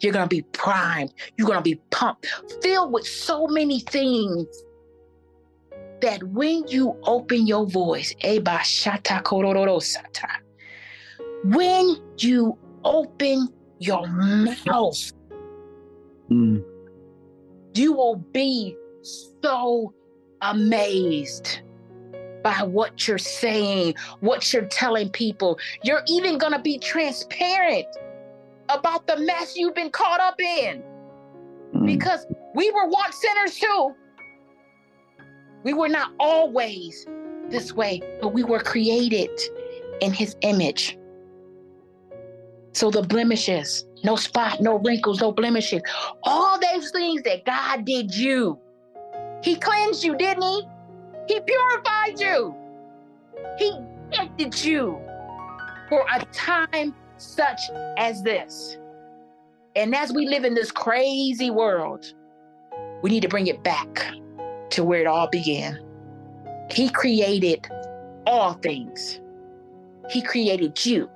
You're 0.00 0.12
going 0.12 0.24
to 0.24 0.34
be 0.34 0.42
primed. 0.52 1.12
You're 1.36 1.46
going 1.46 1.58
to 1.58 1.62
be 1.62 1.80
pumped, 1.90 2.26
filled 2.62 2.92
with 2.92 3.06
so 3.06 3.46
many 3.48 3.80
things 3.80 4.46
that 6.00 6.22
when 6.22 6.66
you 6.68 6.96
open 7.04 7.46
your 7.46 7.66
voice, 7.66 8.14
when 11.44 11.96
you 12.18 12.58
open 12.84 13.48
your 13.80 14.06
mouth, 14.06 15.12
mm. 16.30 16.64
you 17.74 17.92
will 17.92 18.16
be 18.32 18.76
so 19.42 19.92
amazed 20.42 21.60
by 22.42 22.62
what 22.62 23.06
you're 23.06 23.18
saying, 23.18 23.94
what 24.20 24.52
you're 24.52 24.66
telling 24.66 25.10
people. 25.10 25.58
You're 25.82 26.02
even 26.08 26.38
going 26.38 26.52
to 26.52 26.58
be 26.58 26.78
transparent 26.78 27.86
about 28.68 29.06
the 29.06 29.18
mess 29.18 29.56
you've 29.56 29.74
been 29.74 29.90
caught 29.90 30.20
up 30.20 30.40
in. 30.40 30.82
Mm. 31.74 31.86
Because 31.86 32.26
we 32.54 32.70
were 32.70 32.86
once 32.86 33.16
sinners 33.20 33.58
too. 33.58 33.94
We 35.64 35.74
were 35.74 35.88
not 35.88 36.12
always 36.20 37.06
this 37.50 37.72
way, 37.72 38.00
but 38.20 38.28
we 38.28 38.44
were 38.44 38.60
created 38.60 39.30
in 40.00 40.12
his 40.12 40.36
image. 40.42 40.96
So 42.72 42.90
the 42.90 43.02
blemishes, 43.02 43.84
no 44.04 44.14
spot, 44.16 44.60
no 44.60 44.78
wrinkles, 44.78 45.20
no 45.20 45.32
blemishes, 45.32 45.82
all 46.22 46.60
those 46.60 46.90
things 46.90 47.22
that 47.22 47.44
God 47.44 47.84
did 47.84 48.14
you, 48.14 48.58
he 49.42 49.56
cleansed 49.56 50.04
you, 50.04 50.16
didn't 50.16 50.42
he? 50.42 50.62
He 51.28 51.40
purified 51.40 52.18
you. 52.18 52.54
He 53.58 53.72
gifted 54.10 54.64
you 54.64 54.98
for 55.88 56.04
a 56.12 56.24
time 56.32 56.94
such 57.16 57.60
as 57.96 58.22
this. 58.22 58.78
And 59.76 59.94
as 59.94 60.12
we 60.12 60.26
live 60.26 60.44
in 60.44 60.54
this 60.54 60.70
crazy 60.70 61.50
world, 61.50 62.12
we 63.02 63.10
need 63.10 63.22
to 63.22 63.28
bring 63.28 63.46
it 63.46 63.62
back 63.62 64.06
to 64.70 64.84
where 64.84 65.00
it 65.00 65.06
all 65.06 65.28
began. 65.28 65.78
He 66.70 66.88
created 66.88 67.68
all 68.26 68.54
things. 68.54 69.20
He 70.10 70.22
created 70.22 70.84
you 70.84 71.08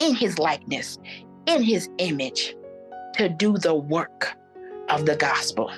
in 0.00 0.14
his 0.14 0.38
likeness, 0.38 0.98
in 1.46 1.62
his 1.62 1.88
image, 1.98 2.54
to 3.14 3.28
do 3.28 3.56
the 3.56 3.74
work 3.74 4.36
of 4.88 5.06
the 5.06 5.16
gospel. 5.16 5.72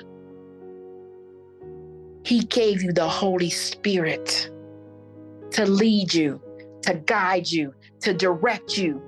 He 2.27 2.41
gave 2.41 2.83
you 2.83 2.91
the 2.91 3.07
Holy 3.07 3.49
Spirit 3.49 4.51
to 5.51 5.65
lead 5.65 6.13
you, 6.13 6.41
to 6.81 6.95
guide 6.95 7.49
you, 7.49 7.73
to 8.01 8.13
direct 8.13 8.77
you, 8.77 9.01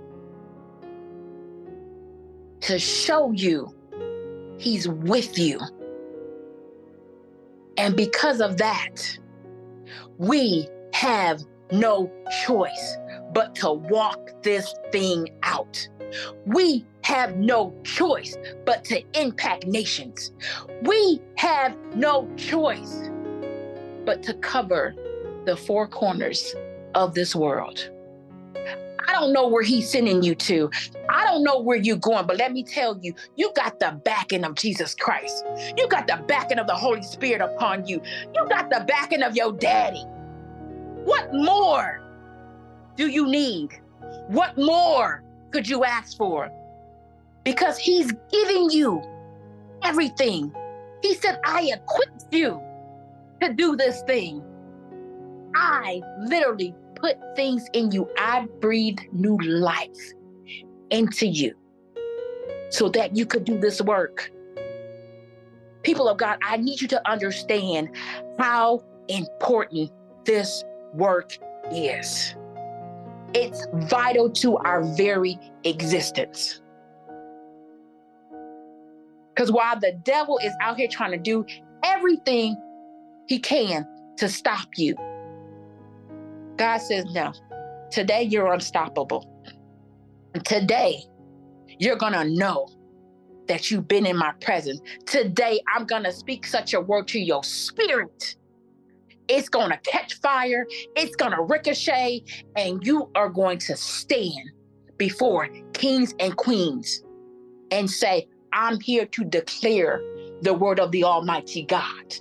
to 2.61 2.79
show 2.79 3.33
you 3.33 3.75
He's 4.57 4.87
with 4.87 5.37
you. 5.37 5.59
And 7.75 7.93
because 7.97 8.39
of 8.39 8.55
that, 8.55 9.19
we 10.17 10.69
have 10.93 11.41
no 11.73 12.09
choice 12.45 12.97
but 13.33 13.53
to 13.55 13.73
walk 13.73 14.31
this 14.43 14.73
thing 14.93 15.27
out. 15.43 15.89
We 16.45 16.85
have 17.03 17.37
no 17.37 17.73
choice 17.83 18.37
but 18.65 18.83
to 18.85 19.03
impact 19.19 19.65
nations. 19.65 20.31
We 20.81 21.21
have 21.37 21.75
no 21.95 22.29
choice 22.35 23.09
but 24.05 24.23
to 24.23 24.33
cover 24.35 24.95
the 25.45 25.55
four 25.55 25.87
corners 25.87 26.53
of 26.95 27.13
this 27.13 27.35
world. 27.35 27.89
I 29.07 29.13
don't 29.13 29.33
know 29.33 29.47
where 29.47 29.63
he's 29.63 29.89
sending 29.89 30.21
you 30.21 30.35
to. 30.35 30.69
I 31.09 31.25
don't 31.25 31.43
know 31.43 31.59
where 31.59 31.77
you're 31.77 31.97
going, 31.97 32.27
but 32.27 32.37
let 32.37 32.53
me 32.53 32.63
tell 32.63 32.95
you, 33.01 33.15
you 33.35 33.51
got 33.55 33.79
the 33.79 33.99
backing 34.05 34.43
of 34.43 34.53
Jesus 34.53 34.93
Christ. 34.93 35.43
You 35.75 35.87
got 35.87 36.05
the 36.05 36.23
backing 36.27 36.59
of 36.59 36.67
the 36.67 36.75
Holy 36.75 37.01
Spirit 37.01 37.41
upon 37.41 37.87
you. 37.87 38.01
You 38.35 38.47
got 38.47 38.69
the 38.69 38.85
backing 38.87 39.23
of 39.23 39.35
your 39.35 39.53
daddy. 39.53 40.03
What 41.05 41.33
more 41.33 42.01
do 42.97 43.07
you 43.07 43.25
need? 43.25 43.71
What 44.27 44.55
more 44.57 45.23
could 45.51 45.67
you 45.67 45.83
ask 45.83 46.17
for? 46.17 46.51
Because 47.43 47.77
he's 47.77 48.11
giving 48.31 48.69
you 48.69 49.01
everything. 49.83 50.53
He 51.01 51.15
said, 51.15 51.39
I 51.45 51.71
equipped 51.73 52.25
you 52.31 52.61
to 53.41 53.53
do 53.53 53.75
this 53.75 54.01
thing. 54.03 54.43
I 55.55 56.01
literally 56.19 56.75
put 56.95 57.17
things 57.35 57.65
in 57.73 57.91
you. 57.91 58.09
I 58.17 58.47
breathed 58.59 59.01
new 59.11 59.37
life 59.37 59.97
into 60.91 61.27
you 61.27 61.55
so 62.69 62.89
that 62.89 63.15
you 63.15 63.25
could 63.25 63.45
do 63.45 63.57
this 63.59 63.81
work. 63.81 64.31
People 65.83 66.09
of 66.09 66.17
God, 66.17 66.37
I 66.43 66.57
need 66.57 66.81
you 66.81 66.87
to 66.89 67.09
understand 67.09 67.95
how 68.37 68.83
important 69.07 69.91
this 70.25 70.63
work 70.93 71.31
is. 71.71 72.35
It's 73.33 73.67
vital 73.89 74.29
to 74.31 74.57
our 74.57 74.83
very 74.95 75.37
existence. 75.63 76.61
Because 79.35 79.51
while 79.51 79.79
the 79.79 79.93
devil 80.03 80.39
is 80.43 80.53
out 80.61 80.77
here 80.77 80.87
trying 80.91 81.11
to 81.11 81.17
do 81.17 81.45
everything 81.83 82.57
he 83.27 83.39
can 83.39 83.85
to 84.17 84.27
stop 84.27 84.67
you, 84.75 84.95
God 86.57 86.79
says, 86.79 87.05
no, 87.13 87.31
today 87.91 88.23
you're 88.23 88.51
unstoppable. 88.51 89.25
Today, 90.43 91.01
you're 91.79 91.95
going 91.95 92.13
to 92.13 92.25
know 92.25 92.67
that 93.47 93.71
you've 93.71 93.87
been 93.87 94.05
in 94.05 94.17
my 94.17 94.33
presence. 94.41 94.81
Today, 95.05 95.61
I'm 95.73 95.85
going 95.85 96.03
to 96.03 96.11
speak 96.11 96.45
such 96.45 96.73
a 96.73 96.81
word 96.81 97.07
to 97.09 97.19
your 97.19 97.43
spirit. 97.43 98.35
It's 99.29 99.47
going 99.47 99.69
to 99.69 99.77
catch 99.77 100.19
fire, 100.21 100.65
it's 100.95 101.15
going 101.15 101.31
to 101.31 101.43
ricochet, 101.43 102.23
and 102.55 102.85
you 102.85 103.09
are 103.15 103.29
going 103.29 103.59
to 103.59 103.77
stand 103.77 104.51
before 104.97 105.47
kings 105.73 106.13
and 106.19 106.35
queens 106.35 107.03
and 107.71 107.89
say, 107.89 108.27
I'm 108.51 108.79
here 108.79 109.05
to 109.05 109.23
declare 109.23 110.01
the 110.41 110.53
word 110.53 110.79
of 110.79 110.91
the 110.91 111.03
Almighty 111.03 111.63
God. 111.63 112.15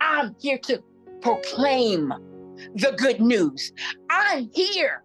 I'm 0.00 0.34
here 0.40 0.58
to 0.64 0.82
proclaim 1.22 2.12
the 2.74 2.92
good 2.96 3.20
news. 3.20 3.72
I'm 4.10 4.50
here 4.52 5.04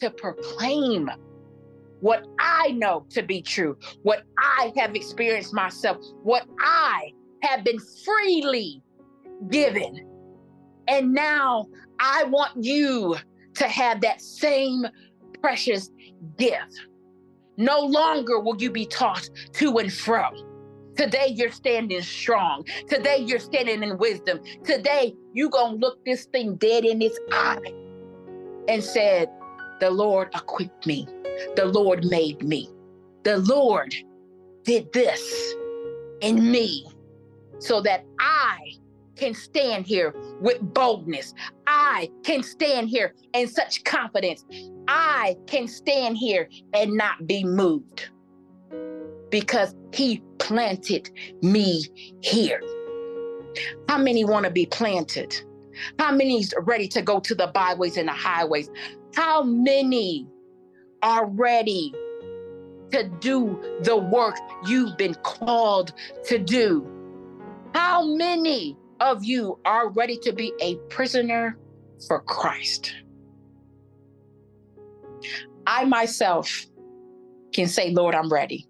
to 0.00 0.10
proclaim 0.10 1.10
what 2.00 2.24
I 2.38 2.72
know 2.72 3.06
to 3.10 3.22
be 3.22 3.42
true, 3.42 3.76
what 4.02 4.22
I 4.38 4.72
have 4.76 4.94
experienced 4.94 5.54
myself, 5.54 5.96
what 6.22 6.46
I 6.60 7.10
have 7.42 7.64
been 7.64 7.78
freely 8.04 8.82
given. 9.50 10.13
And 10.86 11.12
now 11.12 11.66
I 12.00 12.24
want 12.24 12.52
you 12.62 13.16
to 13.54 13.68
have 13.68 14.00
that 14.02 14.20
same 14.20 14.86
precious 15.40 15.90
gift. 16.38 16.80
No 17.56 17.80
longer 17.80 18.40
will 18.40 18.60
you 18.60 18.70
be 18.70 18.86
tossed 18.86 19.30
to 19.54 19.78
and 19.78 19.92
fro. 19.92 20.24
Today 20.96 21.28
you're 21.34 21.50
standing 21.50 22.02
strong. 22.02 22.64
Today 22.88 23.18
you're 23.18 23.38
standing 23.38 23.82
in 23.82 23.98
wisdom. 23.98 24.40
Today 24.64 25.14
you 25.32 25.50
gonna 25.50 25.76
look 25.76 25.98
this 26.04 26.26
thing 26.26 26.56
dead 26.56 26.84
in 26.84 27.02
its 27.02 27.18
eye 27.32 27.58
and 28.68 28.82
said, 28.82 29.28
"The 29.80 29.90
Lord 29.90 30.28
equipped 30.34 30.86
me. 30.86 31.06
The 31.56 31.66
Lord 31.66 32.04
made 32.04 32.42
me. 32.42 32.68
The 33.24 33.38
Lord 33.38 33.94
did 34.64 34.92
this 34.92 35.54
in 36.20 36.50
me, 36.50 36.86
so 37.58 37.80
that 37.82 38.04
I 38.20 38.58
can 39.16 39.34
stand 39.34 39.86
here 39.86 40.14
with 40.40 40.60
boldness. 40.60 41.34
I 41.66 42.10
can 42.24 42.42
stand 42.42 42.88
here 42.88 43.14
in 43.32 43.48
such 43.48 43.84
confidence. 43.84 44.44
I 44.88 45.36
can 45.46 45.68
stand 45.68 46.18
here 46.18 46.48
and 46.72 46.94
not 46.94 47.26
be 47.26 47.44
moved 47.44 48.08
because 49.30 49.74
he 49.92 50.22
planted 50.38 51.10
me 51.42 51.84
here. 52.20 52.60
How 53.88 53.98
many 53.98 54.24
want 54.24 54.44
to 54.44 54.50
be 54.50 54.66
planted? 54.66 55.34
How 55.98 56.12
many 56.12 56.38
is 56.38 56.54
ready 56.62 56.88
to 56.88 57.02
go 57.02 57.20
to 57.20 57.34
the 57.34 57.48
byways 57.48 57.96
and 57.96 58.08
the 58.08 58.12
highways? 58.12 58.70
How 59.14 59.42
many 59.42 60.26
are 61.02 61.26
ready 61.26 61.92
to 62.92 63.10
do 63.20 63.60
the 63.82 63.96
work 63.96 64.36
you've 64.66 64.96
been 64.96 65.14
called 65.22 65.92
to 66.26 66.38
do? 66.38 66.86
How 67.74 68.04
many 68.04 68.76
of 69.04 69.22
you 69.22 69.58
are 69.66 69.90
ready 69.90 70.16
to 70.22 70.32
be 70.32 70.52
a 70.60 70.76
prisoner 70.88 71.58
for 72.08 72.22
Christ? 72.22 72.94
I 75.66 75.84
myself 75.84 76.66
can 77.52 77.68
say, 77.68 77.90
Lord, 77.90 78.14
I'm 78.14 78.32
ready. 78.32 78.66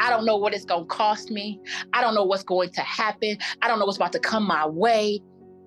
I 0.00 0.10
don't 0.10 0.24
know 0.24 0.36
what 0.36 0.52
it's 0.52 0.64
going 0.64 0.82
to 0.82 0.88
cost 0.88 1.30
me. 1.30 1.60
I 1.92 2.00
don't 2.00 2.14
know 2.14 2.24
what's 2.24 2.42
going 2.42 2.70
to 2.70 2.80
happen. 2.80 3.38
I 3.62 3.68
don't 3.68 3.78
know 3.78 3.86
what's 3.86 3.98
about 3.98 4.12
to 4.12 4.18
come 4.18 4.44
my 4.44 4.66
way. 4.66 5.20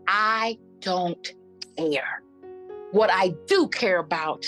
I 0.07 0.57
don't 0.81 1.33
care. 1.77 2.21
What 2.91 3.09
I 3.11 3.33
do 3.47 3.69
care 3.69 3.99
about 3.99 4.45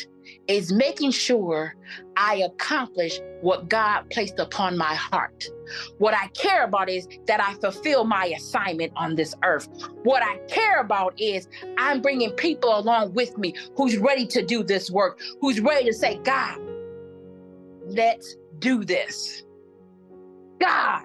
is 0.47 0.73
making 0.73 1.11
sure 1.11 1.75
I 2.17 2.37
accomplish 2.37 3.19
what 3.41 3.69
God 3.69 4.03
placed 4.11 4.39
upon 4.39 4.75
my 4.75 4.95
heart. 4.95 5.45
What 5.99 6.15
I 6.15 6.27
care 6.29 6.63
about 6.63 6.89
is 6.89 7.07
that 7.27 7.39
I 7.39 7.53
fulfill 7.61 8.05
my 8.05 8.25
assignment 8.35 8.91
on 8.95 9.15
this 9.15 9.35
earth. 9.43 9.67
What 10.03 10.23
I 10.23 10.39
care 10.49 10.81
about 10.81 11.13
is 11.19 11.47
I'm 11.77 12.01
bringing 12.01 12.31
people 12.31 12.77
along 12.77 13.13
with 13.13 13.37
me 13.37 13.53
who's 13.75 13.97
ready 13.97 14.25
to 14.27 14.43
do 14.43 14.63
this 14.63 14.89
work, 14.89 15.19
who's 15.41 15.61
ready 15.61 15.85
to 15.85 15.93
say, 15.93 16.19
God, 16.23 16.57
let's 17.85 18.35
do 18.57 18.83
this. 18.83 19.43
God, 20.59 21.03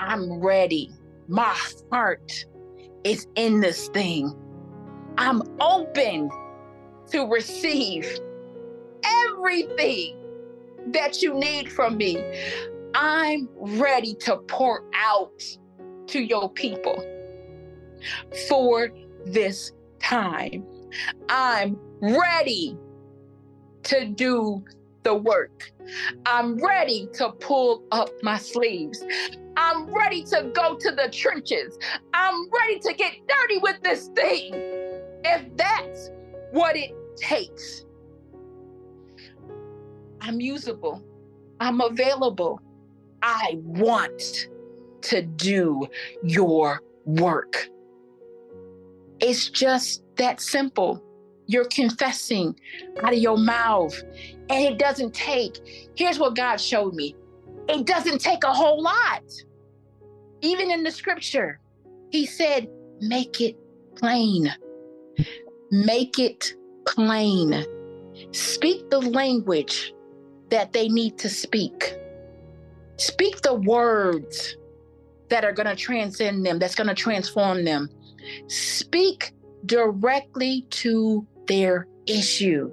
I'm 0.00 0.38
ready. 0.40 0.90
My 1.28 1.56
heart 1.90 2.44
is 3.04 3.26
in 3.36 3.60
this 3.60 3.88
thing. 3.88 4.30
I'm 5.16 5.42
open 5.60 6.28
to 7.10 7.24
receive 7.26 8.18
everything 9.04 10.16
that 10.88 11.22
you 11.22 11.34
need 11.34 11.70
from 11.70 11.96
me. 11.96 12.22
I'm 12.94 13.48
ready 13.56 14.14
to 14.14 14.36
pour 14.48 14.84
out 14.94 15.42
to 16.08 16.20
your 16.20 16.50
people 16.50 17.04
for 18.48 18.90
this 19.26 19.72
time. 20.00 20.64
I'm 21.28 21.78
ready 22.00 22.76
to 23.84 24.06
do 24.06 24.64
the 25.02 25.14
work. 25.14 25.72
I'm 26.26 26.56
ready 26.62 27.08
to 27.14 27.30
pull 27.32 27.84
up 27.92 28.10
my 28.22 28.38
sleeves. 28.38 29.02
I'm 29.56 29.92
ready 29.92 30.22
to 30.24 30.50
go 30.54 30.76
to 30.76 30.90
the 30.92 31.08
trenches. 31.10 31.78
I'm 32.14 32.48
ready 32.50 32.78
to 32.80 32.94
get 32.94 33.14
dirty 33.26 33.58
with 33.58 33.80
this 33.82 34.08
thing. 34.08 34.52
If 35.24 35.56
that's 35.56 36.10
what 36.52 36.76
it 36.76 36.94
takes. 37.16 37.84
I'm 40.28 40.42
usable. 40.42 41.02
I'm 41.58 41.80
available. 41.80 42.60
I 43.22 43.54
want 43.64 44.48
to 45.00 45.22
do 45.22 45.86
your 46.22 46.82
work. 47.06 47.70
It's 49.20 49.48
just 49.48 50.02
that 50.16 50.42
simple. 50.42 51.02
You're 51.46 51.64
confessing 51.64 52.54
out 53.02 53.14
of 53.14 53.18
your 53.18 53.38
mouth, 53.38 53.98
and 54.50 54.64
it 54.66 54.78
doesn't 54.78 55.14
take. 55.14 55.56
Here's 55.96 56.18
what 56.18 56.36
God 56.36 56.60
showed 56.60 56.92
me 56.92 57.16
it 57.66 57.86
doesn't 57.86 58.20
take 58.20 58.44
a 58.44 58.52
whole 58.52 58.82
lot. 58.82 59.22
Even 60.42 60.70
in 60.70 60.82
the 60.82 60.90
scripture, 60.90 61.58
He 62.10 62.26
said, 62.26 62.68
Make 63.00 63.40
it 63.40 63.56
plain. 63.96 64.54
Make 65.70 66.18
it 66.18 66.52
plain. 66.86 67.64
Speak 68.32 68.90
the 68.90 69.00
language 69.00 69.94
that 70.50 70.72
they 70.72 70.88
need 70.88 71.18
to 71.18 71.28
speak. 71.28 71.94
Speak 72.98 73.40
the 73.42 73.54
words 73.54 74.56
that 75.30 75.44
are 75.44 75.52
going 75.52 75.66
to 75.68 75.76
transcend 75.76 76.44
them, 76.44 76.58
that's 76.58 76.74
going 76.74 76.88
to 76.88 76.94
transform 76.94 77.64
them. 77.64 77.88
Speak 78.48 79.32
directly 79.66 80.66
to 80.70 81.26
their 81.46 81.86
issue. 82.06 82.70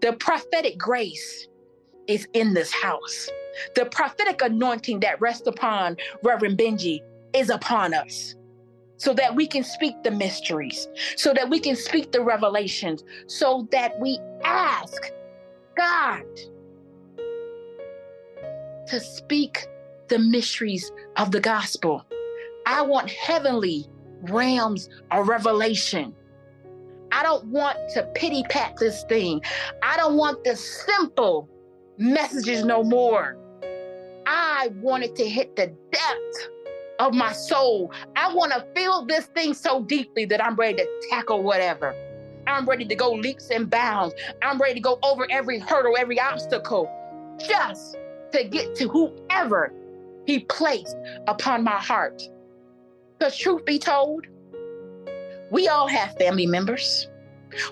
The 0.00 0.12
prophetic 0.14 0.76
grace 0.78 1.48
is 2.08 2.26
in 2.32 2.54
this 2.54 2.72
house. 2.72 3.28
The 3.74 3.86
prophetic 3.86 4.42
anointing 4.42 5.00
that 5.00 5.20
rests 5.20 5.46
upon 5.46 5.96
Reverend 6.24 6.58
Benji 6.58 7.00
is 7.34 7.50
upon 7.50 7.94
us 7.94 8.34
so 8.96 9.12
that 9.14 9.34
we 9.34 9.46
can 9.46 9.64
speak 9.64 9.94
the 10.04 10.10
mysteries, 10.10 10.86
so 11.16 11.32
that 11.34 11.50
we 11.50 11.58
can 11.58 11.74
speak 11.74 12.12
the 12.12 12.22
revelations, 12.22 13.02
so 13.26 13.66
that 13.72 13.98
we 14.00 14.18
ask 14.44 15.10
God 15.76 16.22
to 18.92 19.00
speak 19.00 19.66
the 20.08 20.18
mysteries 20.18 20.92
of 21.16 21.30
the 21.30 21.40
gospel. 21.40 22.04
I 22.66 22.82
want 22.82 23.08
heavenly 23.08 23.86
realms 24.24 24.90
of 25.10 25.28
revelation. 25.28 26.14
I 27.10 27.22
don't 27.22 27.46
want 27.46 27.78
to 27.94 28.02
pity 28.14 28.42
pat 28.50 28.76
this 28.76 29.04
thing. 29.04 29.40
I 29.82 29.96
don't 29.96 30.18
want 30.18 30.44
the 30.44 30.56
simple 30.56 31.48
messages 31.96 32.66
no 32.66 32.84
more. 32.84 33.38
I 34.26 34.68
wanted 34.82 35.16
to 35.16 35.26
hit 35.26 35.56
the 35.56 35.74
depth 35.90 36.48
of 36.98 37.14
my 37.14 37.32
soul. 37.32 37.90
I 38.14 38.34
want 38.34 38.52
to 38.52 38.66
feel 38.74 39.06
this 39.06 39.24
thing 39.24 39.54
so 39.54 39.84
deeply 39.84 40.26
that 40.26 40.44
I'm 40.44 40.54
ready 40.54 40.76
to 40.76 40.86
tackle 41.08 41.42
whatever. 41.42 41.94
I'm 42.46 42.66
ready 42.66 42.84
to 42.84 42.94
go 42.94 43.12
leaps 43.12 43.48
and 43.48 43.70
bounds. 43.70 44.14
I'm 44.42 44.58
ready 44.58 44.74
to 44.74 44.80
go 44.80 44.98
over 45.02 45.26
every 45.30 45.60
hurdle, 45.60 45.96
every 45.96 46.20
obstacle, 46.20 46.90
just 47.38 47.96
to 48.32 48.44
get 48.44 48.74
to 48.76 48.88
whoever 48.88 49.72
He 50.26 50.40
placed 50.40 50.96
upon 51.26 51.64
my 51.64 51.78
heart. 51.78 52.22
Because, 53.18 53.36
truth 53.36 53.64
be 53.64 53.78
told, 53.78 54.26
we 55.50 55.68
all 55.68 55.86
have 55.86 56.16
family 56.18 56.46
members. 56.46 57.08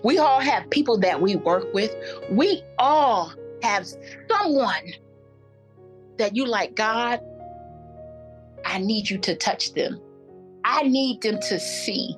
We 0.04 0.18
all 0.18 0.40
have 0.40 0.68
people 0.70 0.98
that 0.98 1.20
we 1.20 1.36
work 1.36 1.72
with. 1.72 1.94
We 2.30 2.62
all 2.78 3.32
have 3.62 3.86
someone 4.30 4.92
that 6.18 6.36
you 6.36 6.46
like, 6.46 6.76
God, 6.76 7.20
I 8.64 8.78
need 8.78 9.08
you 9.08 9.18
to 9.18 9.34
touch 9.34 9.72
them. 9.72 10.00
I 10.64 10.82
need 10.82 11.22
them 11.22 11.40
to 11.48 11.58
see 11.58 12.14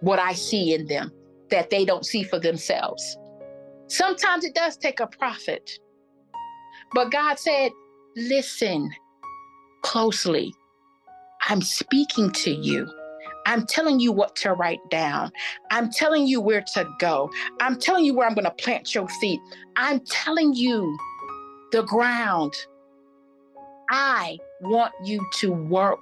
what 0.00 0.18
I 0.18 0.32
see 0.32 0.74
in 0.74 0.86
them 0.86 1.12
that 1.50 1.70
they 1.70 1.84
don't 1.84 2.04
see 2.04 2.24
for 2.24 2.38
themselves. 2.38 3.16
Sometimes 3.86 4.44
it 4.44 4.54
does 4.54 4.76
take 4.76 5.00
a 5.00 5.06
prophet. 5.06 5.78
But 6.94 7.10
God 7.10 7.38
said, 7.38 7.72
listen 8.16 8.90
closely. 9.82 10.54
I'm 11.48 11.62
speaking 11.62 12.30
to 12.32 12.50
you. 12.50 12.90
I'm 13.46 13.66
telling 13.66 14.00
you 14.00 14.12
what 14.12 14.36
to 14.36 14.52
write 14.52 14.80
down. 14.90 15.30
I'm 15.70 15.90
telling 15.90 16.26
you 16.26 16.40
where 16.40 16.62
to 16.74 16.86
go. 16.98 17.30
I'm 17.60 17.78
telling 17.78 18.04
you 18.04 18.14
where 18.14 18.26
I'm 18.26 18.34
going 18.34 18.44
to 18.44 18.50
plant 18.50 18.94
your 18.94 19.08
feet. 19.08 19.40
I'm 19.76 20.00
telling 20.00 20.52
you 20.54 20.96
the 21.72 21.82
ground 21.82 22.52
I 23.90 24.38
want 24.60 24.92
you 25.04 25.26
to 25.36 25.52
work. 25.52 25.98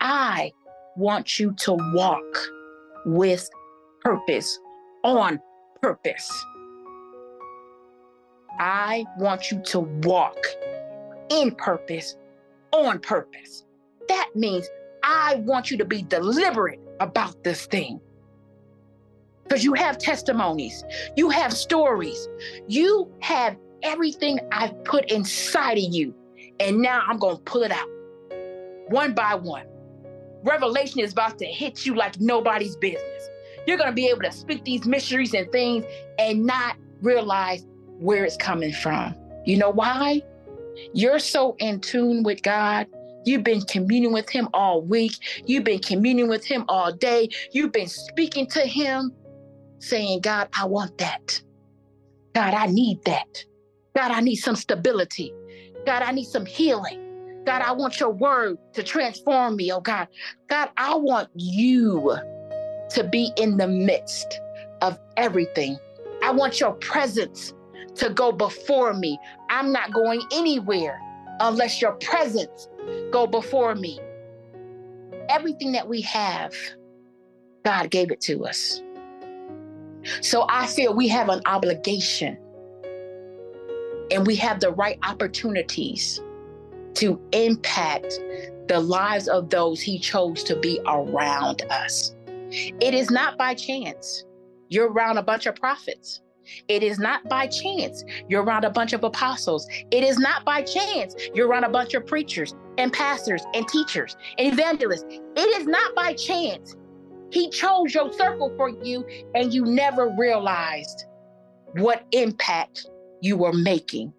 I 0.00 0.52
want 0.96 1.38
you 1.38 1.54
to 1.58 1.76
walk 1.92 2.48
with 3.04 3.48
purpose, 4.02 4.58
on 5.04 5.40
purpose. 5.82 6.44
I 8.58 9.04
want 9.18 9.50
you 9.50 9.60
to 9.66 9.80
walk 9.80 10.38
in 11.30 11.52
purpose, 11.52 12.16
on 12.72 12.98
purpose. 13.00 13.64
That 14.08 14.30
means 14.34 14.68
I 15.02 15.36
want 15.36 15.70
you 15.70 15.76
to 15.78 15.84
be 15.84 16.02
deliberate 16.02 16.80
about 17.00 17.42
this 17.44 17.66
thing. 17.66 18.00
Because 19.44 19.64
you 19.64 19.74
have 19.74 19.98
testimonies, 19.98 20.84
you 21.16 21.30
have 21.30 21.52
stories, 21.52 22.28
you 22.66 23.10
have 23.20 23.56
everything 23.82 24.38
I've 24.52 24.84
put 24.84 25.10
inside 25.10 25.78
of 25.78 25.84
you. 25.84 26.14
And 26.60 26.78
now 26.82 27.02
I'm 27.06 27.18
going 27.18 27.36
to 27.36 27.42
pull 27.42 27.62
it 27.62 27.70
out 27.70 27.88
one 28.88 29.14
by 29.14 29.34
one. 29.34 29.66
Revelation 30.42 31.00
is 31.00 31.12
about 31.12 31.38
to 31.38 31.46
hit 31.46 31.86
you 31.86 31.94
like 31.94 32.20
nobody's 32.20 32.76
business. 32.76 33.30
You're 33.66 33.76
going 33.76 33.90
to 33.90 33.94
be 33.94 34.08
able 34.08 34.22
to 34.22 34.32
speak 34.32 34.64
these 34.64 34.86
mysteries 34.86 35.34
and 35.34 35.50
things 35.52 35.84
and 36.18 36.44
not 36.44 36.76
realize 37.02 37.66
where 37.98 38.24
it's 38.24 38.36
coming 38.36 38.72
from. 38.72 39.14
You 39.44 39.58
know 39.58 39.70
why? 39.70 40.22
You're 40.92 41.18
so 41.18 41.56
in 41.58 41.80
tune 41.80 42.22
with 42.22 42.42
God. 42.42 42.86
You've 43.24 43.44
been 43.44 43.62
communing 43.62 44.12
with 44.12 44.30
Him 44.30 44.48
all 44.54 44.82
week. 44.82 45.12
You've 45.46 45.64
been 45.64 45.80
communing 45.80 46.28
with 46.28 46.44
Him 46.44 46.64
all 46.68 46.92
day. 46.92 47.28
You've 47.52 47.72
been 47.72 47.88
speaking 47.88 48.46
to 48.48 48.60
Him, 48.60 49.12
saying, 49.80 50.20
God, 50.20 50.48
I 50.58 50.66
want 50.66 50.96
that. 50.98 51.42
God, 52.34 52.54
I 52.54 52.66
need 52.66 53.00
that. 53.04 53.26
God, 53.96 54.12
I 54.12 54.20
need 54.20 54.36
some 54.36 54.56
stability. 54.56 55.32
God, 55.86 56.02
I 56.02 56.12
need 56.12 56.26
some 56.26 56.46
healing. 56.46 56.96
God, 57.46 57.62
I 57.62 57.72
want 57.72 57.98
your 57.98 58.10
word 58.10 58.58
to 58.74 58.82
transform 58.82 59.56
me, 59.56 59.72
oh 59.72 59.80
God. 59.80 60.06
God, 60.48 60.68
I 60.76 60.94
want 60.94 61.28
you 61.34 62.14
to 62.90 63.04
be 63.04 63.32
in 63.36 63.56
the 63.56 63.66
midst 63.66 64.40
of 64.82 64.98
everything. 65.16 65.78
I 66.22 66.30
want 66.30 66.60
your 66.60 66.72
presence 66.74 67.52
to 67.98 68.10
go 68.10 68.32
before 68.32 68.94
me. 68.94 69.18
I'm 69.50 69.72
not 69.72 69.92
going 69.92 70.22
anywhere 70.32 71.00
unless 71.40 71.80
your 71.80 71.92
presence 71.92 72.68
go 73.10 73.26
before 73.26 73.74
me. 73.74 74.00
Everything 75.28 75.72
that 75.72 75.88
we 75.88 76.00
have, 76.02 76.54
God 77.64 77.90
gave 77.90 78.10
it 78.10 78.20
to 78.22 78.44
us. 78.44 78.82
So 80.22 80.46
I 80.48 80.66
feel 80.66 80.94
we 80.94 81.08
have 81.08 81.28
an 81.28 81.42
obligation 81.46 82.38
and 84.10 84.26
we 84.26 84.36
have 84.36 84.60
the 84.60 84.72
right 84.72 84.98
opportunities 85.02 86.20
to 86.94 87.20
impact 87.32 88.18
the 88.68 88.80
lives 88.80 89.28
of 89.28 89.50
those 89.50 89.80
he 89.80 89.98
chose 89.98 90.42
to 90.44 90.56
be 90.56 90.80
around 90.86 91.62
us. 91.70 92.14
It 92.48 92.94
is 92.94 93.10
not 93.10 93.36
by 93.36 93.54
chance 93.54 94.24
you're 94.68 94.90
around 94.90 95.18
a 95.18 95.22
bunch 95.22 95.46
of 95.46 95.54
prophets. 95.54 96.20
It 96.68 96.82
is 96.82 96.98
not 96.98 97.28
by 97.28 97.46
chance 97.46 98.04
you're 98.28 98.42
around 98.42 98.64
a 98.64 98.70
bunch 98.70 98.92
of 98.92 99.04
apostles. 99.04 99.68
It 99.90 100.04
is 100.04 100.18
not 100.18 100.44
by 100.44 100.62
chance 100.62 101.14
you're 101.34 101.48
around 101.48 101.64
a 101.64 101.68
bunch 101.68 101.94
of 101.94 102.06
preachers 102.06 102.54
and 102.78 102.92
pastors 102.92 103.42
and 103.54 103.66
teachers 103.68 104.16
and 104.38 104.52
evangelists. 104.52 105.04
It 105.08 105.60
is 105.60 105.66
not 105.66 105.94
by 105.94 106.14
chance 106.14 106.76
he 107.30 107.50
chose 107.50 107.94
your 107.94 108.12
circle 108.12 108.52
for 108.56 108.68
you 108.68 109.04
and 109.34 109.52
you 109.52 109.64
never 109.64 110.08
realized 110.18 111.04
what 111.72 112.06
impact 112.12 112.88
you 113.20 113.36
were 113.36 113.52
making. 113.52 114.12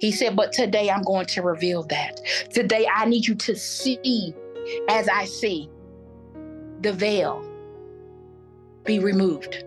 He 0.00 0.10
said, 0.10 0.36
But 0.36 0.52
today 0.52 0.90
I'm 0.90 1.02
going 1.02 1.26
to 1.26 1.42
reveal 1.42 1.84
that. 1.84 2.20
Today 2.50 2.88
I 2.92 3.06
need 3.06 3.26
you 3.26 3.34
to 3.36 3.54
see 3.54 4.34
as 4.88 5.08
I 5.08 5.24
see 5.24 5.70
the 6.80 6.92
veil 6.92 7.44
be 8.84 8.98
removed, 8.98 9.64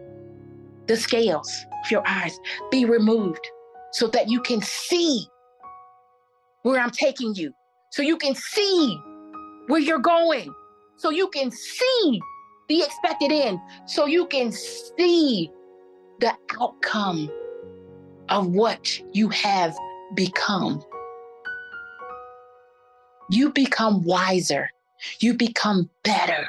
the 0.87 0.97
scales 0.97 1.65
your 1.89 2.03
eyes 2.07 2.39
be 2.71 2.85
removed 2.85 3.45
so 3.91 4.07
that 4.07 4.29
you 4.29 4.41
can 4.41 4.61
see 4.61 5.25
where 6.63 6.79
I'm 6.79 6.91
taking 6.91 7.33
you, 7.35 7.53
so 7.91 8.01
you 8.01 8.17
can 8.17 8.35
see 8.35 8.99
where 9.67 9.79
you're 9.79 9.99
going, 9.99 10.53
so 10.97 11.09
you 11.09 11.29
can 11.29 11.51
see 11.51 12.21
the 12.67 12.81
expected 12.83 13.31
end, 13.31 13.59
so 13.87 14.05
you 14.05 14.27
can 14.27 14.51
see 14.51 15.49
the 16.19 16.33
outcome 16.59 17.31
of 18.29 18.47
what 18.47 19.01
you 19.13 19.29
have 19.29 19.75
become. 20.15 20.83
You 23.31 23.51
become 23.51 24.03
wiser. 24.03 24.69
You 25.19 25.33
become 25.33 25.89
better. 26.03 26.47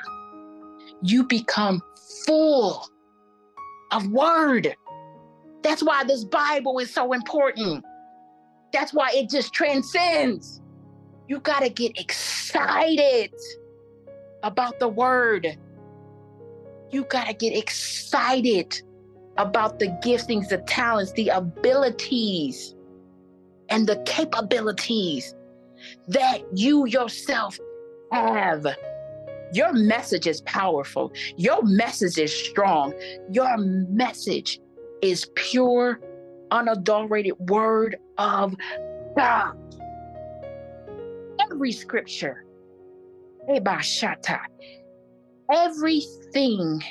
You 1.03 1.25
become 1.25 1.83
full 2.27 2.87
of 3.93 4.07
word. 4.09 4.75
That's 5.63 5.83
why 5.83 6.05
this 6.05 6.25
Bible 6.25 6.79
is 6.79 6.93
so 6.93 7.13
important. 7.13 7.85
That's 8.73 8.95
why 8.95 9.11
it 9.15 9.29
just 9.29 9.53
transcends. 9.53 10.61
You 11.29 11.41
got 11.41 11.61
to 11.61 11.71
get 11.71 11.99
excited 11.99 13.33
about 14.43 14.79
the 14.81 14.89
word. 14.89 15.59
You 16.91 17.05
got 17.05 17.27
to 17.27 17.35
get 17.35 17.57
excited 17.57 18.83
about 19.37 19.79
the 19.79 19.89
giftings, 20.05 20.49
the 20.49 20.59
talents, 20.59 21.13
the 21.13 21.29
abilities, 21.29 22.75
and 23.69 23.87
the 23.87 24.03
capabilities 24.07 25.35
that 26.09 26.43
you 26.55 26.87
yourself 26.87 27.59
have. 28.13 28.67
Your 29.53 29.73
message 29.73 30.27
is 30.27 30.41
powerful. 30.43 31.13
Your 31.37 31.63
message 31.63 32.19
is 32.19 32.33
strong. 32.33 32.95
Your 33.31 33.57
message 33.57 34.61
is 35.03 35.29
pure, 35.35 36.01
unadulterated 36.51 37.35
word 37.39 37.97
of 38.19 38.55
God. 39.17 39.57
Every 41.41 41.73
scripture, 41.73 42.45
everything 45.53 46.83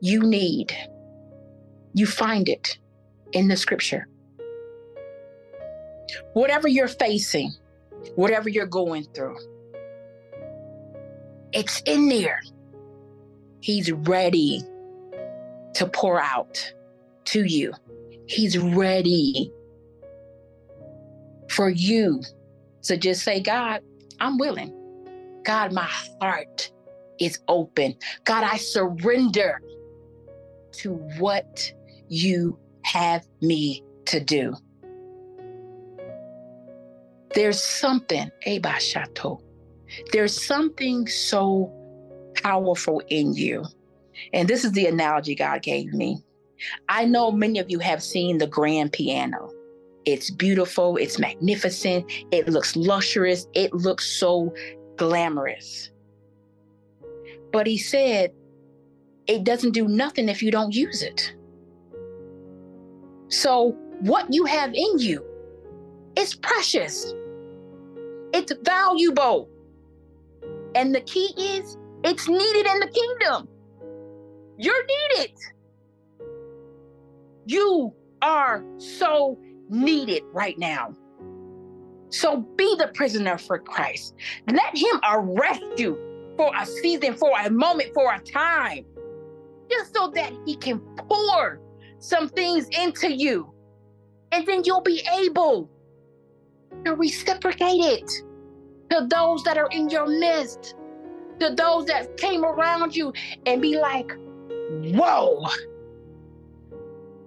you 0.00 0.22
need 0.22 0.74
you 1.94 2.06
find 2.06 2.48
it 2.48 2.78
in 3.32 3.48
the 3.48 3.56
scripture. 3.56 4.06
Whatever 6.32 6.68
you're 6.68 6.88
facing, 6.88 7.52
whatever 8.14 8.48
you're 8.48 8.66
going 8.66 9.04
through, 9.14 9.36
it's 11.52 11.82
in 11.86 12.08
there. 12.08 12.40
He's 13.60 13.92
ready 13.92 14.62
to 15.74 15.86
pour 15.86 16.20
out 16.20 16.72
to 17.30 17.44
you. 17.44 17.72
He's 18.26 18.58
ready 18.58 19.52
for 21.48 21.68
you 21.68 22.22
to 22.84 22.96
just 22.96 23.22
say, 23.22 23.40
God, 23.40 23.80
I'm 24.20 24.38
willing. 24.38 24.72
God, 25.44 25.72
my 25.72 25.88
heart 26.20 26.70
is 27.18 27.38
open. 27.48 27.96
God, 28.24 28.44
I 28.44 28.56
surrender 28.56 29.60
to 30.72 30.94
what 31.18 31.72
you 32.08 32.58
have 32.84 33.24
me 33.40 33.82
to 34.06 34.20
do. 34.20 34.54
There's 37.34 37.62
something, 37.62 38.30
Ebashato, 38.46 39.38
there's 40.12 40.44
something 40.44 41.06
so 41.06 41.72
powerful 42.42 43.02
in 43.08 43.34
you. 43.34 43.64
And 44.32 44.48
this 44.48 44.64
is 44.64 44.72
the 44.72 44.86
analogy 44.86 45.34
God 45.34 45.62
gave 45.62 45.92
me. 45.92 46.22
I 46.88 47.04
know 47.04 47.30
many 47.30 47.58
of 47.58 47.70
you 47.70 47.78
have 47.78 48.02
seen 48.02 48.38
the 48.38 48.46
grand 48.46 48.92
piano. 48.92 49.50
It's 50.04 50.30
beautiful, 50.30 50.96
it's 50.96 51.18
magnificent, 51.18 52.10
it 52.32 52.48
looks 52.48 52.74
luxurious, 52.74 53.46
it 53.54 53.72
looks 53.74 54.06
so 54.06 54.54
glamorous. 54.96 55.90
But 57.52 57.66
he 57.66 57.76
said, 57.76 58.32
it 59.26 59.44
doesn't 59.44 59.72
do 59.72 59.86
nothing 59.88 60.28
if 60.28 60.42
you 60.42 60.50
don't 60.50 60.74
use 60.74 61.02
it. 61.02 61.34
So, 63.28 63.76
what 64.00 64.26
you 64.32 64.44
have 64.46 64.72
in 64.74 64.98
you 64.98 65.24
is 66.16 66.34
precious, 66.34 67.14
it's 68.32 68.52
valuable. 68.62 69.48
And 70.74 70.94
the 70.94 71.00
key 71.02 71.32
is 71.36 71.76
it's 72.02 72.28
needed 72.28 72.66
in 72.66 72.80
the 72.80 72.88
kingdom. 72.88 73.48
You're 74.56 74.84
needed. 74.86 75.32
You 77.50 77.92
are 78.22 78.64
so 78.78 79.36
needed 79.68 80.22
right 80.32 80.56
now. 80.56 80.94
So 82.10 82.46
be 82.56 82.76
the 82.78 82.92
prisoner 82.94 83.38
for 83.38 83.58
Christ. 83.58 84.14
Let 84.48 84.78
him 84.78 85.00
arrest 85.02 85.64
you 85.76 85.98
for 86.36 86.52
a 86.56 86.64
season, 86.64 87.14
for 87.16 87.32
a 87.40 87.50
moment, 87.50 87.92
for 87.92 88.14
a 88.14 88.20
time, 88.20 88.84
just 89.68 89.92
so 89.96 90.12
that 90.14 90.32
he 90.46 90.54
can 90.54 90.78
pour 90.96 91.60
some 91.98 92.28
things 92.28 92.68
into 92.68 93.12
you. 93.12 93.52
And 94.30 94.46
then 94.46 94.62
you'll 94.64 94.80
be 94.80 95.02
able 95.18 95.68
to 96.84 96.94
reciprocate 96.94 97.80
it 97.80 98.08
to 98.90 99.08
those 99.10 99.42
that 99.42 99.58
are 99.58 99.68
in 99.72 99.90
your 99.90 100.06
midst, 100.06 100.76
to 101.40 101.52
those 101.56 101.86
that 101.86 102.16
came 102.16 102.44
around 102.44 102.94
you, 102.94 103.12
and 103.44 103.60
be 103.60 103.76
like, 103.76 104.12
whoa, 104.94 105.44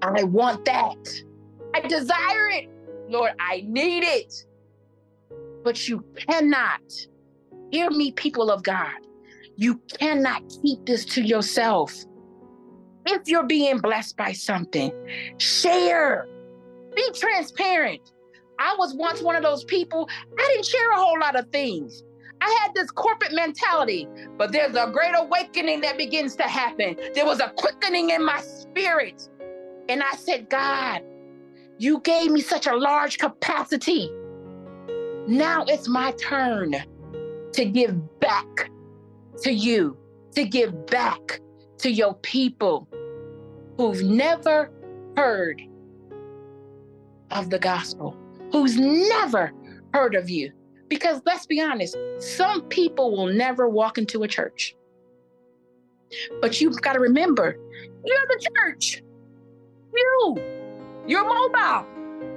I 0.03 0.23
want 0.23 0.65
that. 0.65 0.97
I 1.73 1.79
desire 1.79 2.49
it. 2.49 2.69
Lord, 3.07 3.31
I 3.39 3.63
need 3.65 4.03
it. 4.03 4.33
But 5.63 5.87
you 5.87 6.03
cannot, 6.29 6.81
hear 7.71 7.89
me, 7.89 8.11
people 8.11 8.51
of 8.51 8.63
God, 8.63 8.99
you 9.55 9.81
cannot 9.97 10.43
keep 10.61 10.85
this 10.85 11.05
to 11.05 11.21
yourself. 11.21 11.95
If 13.05 13.27
you're 13.27 13.47
being 13.47 13.79
blessed 13.79 14.17
by 14.17 14.33
something, 14.33 14.91
share, 15.37 16.27
be 16.95 17.09
transparent. 17.13 18.01
I 18.59 18.75
was 18.77 18.93
once 18.95 19.21
one 19.21 19.35
of 19.35 19.43
those 19.43 19.63
people, 19.63 20.09
I 20.37 20.51
didn't 20.53 20.65
share 20.65 20.91
a 20.91 20.97
whole 20.97 21.19
lot 21.19 21.37
of 21.37 21.47
things. 21.49 22.03
I 22.41 22.59
had 22.61 22.73
this 22.75 22.91
corporate 22.91 23.33
mentality, 23.33 24.07
but 24.37 24.51
there's 24.51 24.75
a 24.75 24.91
great 24.91 25.13
awakening 25.15 25.79
that 25.81 25.97
begins 25.97 26.35
to 26.35 26.43
happen. 26.43 26.97
There 27.15 27.25
was 27.25 27.39
a 27.39 27.53
quickening 27.55 28.09
in 28.09 28.25
my 28.25 28.41
spirit. 28.41 29.29
And 29.89 30.01
I 30.01 30.15
said, 30.15 30.49
God, 30.49 31.01
you 31.77 31.99
gave 32.01 32.31
me 32.31 32.41
such 32.41 32.67
a 32.67 32.75
large 32.75 33.17
capacity. 33.17 34.09
Now 35.27 35.65
it's 35.67 35.87
my 35.87 36.11
turn 36.13 36.75
to 37.53 37.65
give 37.65 38.19
back 38.19 38.69
to 39.41 39.51
you, 39.51 39.97
to 40.35 40.45
give 40.45 40.85
back 40.87 41.39
to 41.79 41.91
your 41.91 42.15
people 42.15 42.87
who've 43.77 44.03
never 44.03 44.71
heard 45.17 45.61
of 47.31 47.49
the 47.49 47.59
gospel, 47.59 48.17
who's 48.51 48.77
never 48.77 49.51
heard 49.93 50.15
of 50.15 50.29
you. 50.29 50.51
Because 50.87 51.21
let's 51.25 51.45
be 51.45 51.59
honest, 51.59 51.97
some 52.19 52.61
people 52.63 53.11
will 53.15 53.27
never 53.27 53.67
walk 53.67 53.97
into 53.97 54.23
a 54.23 54.27
church. 54.27 54.75
But 56.41 56.61
you've 56.61 56.81
got 56.81 56.93
to 56.93 56.99
remember, 56.99 57.57
you're 58.05 58.27
the 58.27 58.47
church. 58.55 59.02
You, 59.95 60.37
you're 61.07 61.25
mobile. 61.25 61.85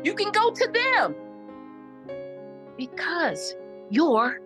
You 0.03 0.15
can 0.15 0.31
go 0.33 0.51
to 0.51 0.69
them 0.73 1.15
because 2.77 3.57
you're 3.91 4.41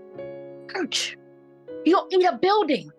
church. 0.71 1.17
You 1.85 1.93
don't 1.93 2.13
need 2.13 2.27
a 2.27 2.37
building. 2.37 2.91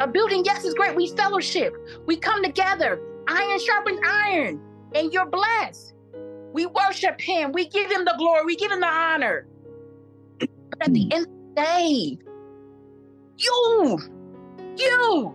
A 0.00 0.06
building, 0.06 0.44
yes, 0.44 0.64
is 0.64 0.74
great. 0.74 0.94
We 0.94 1.08
fellowship. 1.08 1.74
We 2.06 2.16
come 2.16 2.42
together. 2.42 3.00
Iron 3.28 3.58
sharpens 3.58 4.00
iron. 4.06 4.60
And 4.94 5.12
you're 5.12 5.26
blessed. 5.26 5.94
We 6.52 6.66
worship 6.66 7.20
him. 7.20 7.52
We 7.52 7.68
give 7.68 7.90
him 7.90 8.04
the 8.04 8.14
glory. 8.18 8.44
We 8.44 8.56
give 8.56 8.72
him 8.72 8.80
the 8.80 8.88
honor. 8.88 9.46
But 10.38 10.48
at 10.80 10.92
the 10.92 11.12
end 11.12 11.26
of 11.26 11.32
the 11.54 11.62
day, 11.62 12.18
you, 13.36 13.98
you 14.76 15.34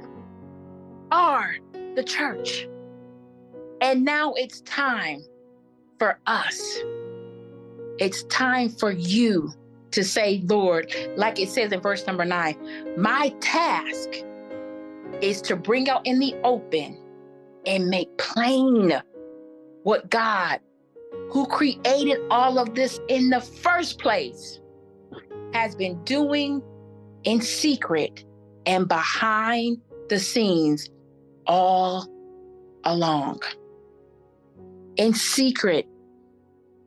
are 1.12 1.56
the 1.96 2.04
church. 2.04 2.68
And 3.82 4.06
now 4.06 4.34
it's 4.34 4.62
time 4.62 5.24
for 6.00 6.20
us. 6.26 6.80
It's 8.00 8.24
time 8.24 8.70
for 8.70 8.92
you 8.92 9.52
to 9.92 10.04
say, 10.04 10.44
Lord, 10.46 10.94
like 11.16 11.40
it 11.40 11.50
says 11.50 11.72
in 11.72 11.80
verse 11.82 12.06
number 12.06 12.26
nine, 12.26 12.58
my 12.98 13.30
task 13.40 14.10
is 15.22 15.42
to 15.44 15.56
bring 15.56 15.90
out 15.90 16.06
in 16.06 16.20
the 16.20 16.36
open 16.44 17.00
and 17.66 17.88
make 17.88 18.16
plain 18.18 19.02
what 19.84 20.10
God, 20.10 20.60
who 21.30 21.46
created 21.46 22.20
all 22.30 22.60
of 22.60 22.76
this 22.76 23.00
in 23.08 23.30
the 23.30 23.40
first 23.40 24.00
place, 24.00 24.60
has 25.54 25.76
been 25.76 26.04
doing 26.04 26.62
in 27.24 27.42
secret 27.42 28.26
and 28.66 28.88
behind 28.88 29.78
the 30.10 30.20
scenes 30.20 30.90
all 31.48 32.08
along. 32.84 33.40
In 34.98 35.14
secret, 35.14 35.88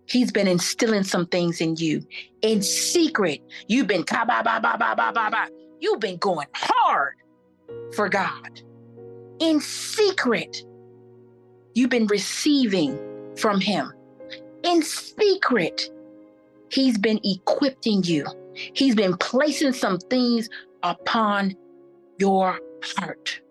He's 0.07 0.33
been 0.33 0.49
instilling 0.49 1.05
some 1.05 1.27
things 1.27 1.61
in 1.61 1.77
you. 1.77 2.03
In 2.41 2.63
secret, 2.63 3.43
you've 3.67 3.87
been 3.87 4.05
ba 4.09 4.25
ba 4.27 4.43
ba 4.43 4.61
ba 4.63 4.95
ba 4.97 5.13
ba 5.15 5.29
ba. 5.31 5.49
You've 5.81 6.01
been 6.01 6.17
going 6.17 6.47
hard 6.55 7.17
for 7.95 8.09
God. 8.09 8.63
In 9.39 9.61
secret, 9.61 10.65
you've 11.75 11.91
been 11.91 12.07
receiving 12.07 12.99
from 13.37 13.61
Him. 13.61 13.93
In 14.63 14.83
secret, 14.83 15.91
He's 16.71 16.97
been 16.97 17.21
equipping 17.23 18.03
you. 18.03 18.27
He's 18.55 18.95
been 18.95 19.17
placing 19.19 19.75
some 19.75 19.99
things 19.99 20.49
upon 20.83 21.55
your 22.19 22.59
heart 22.83 23.43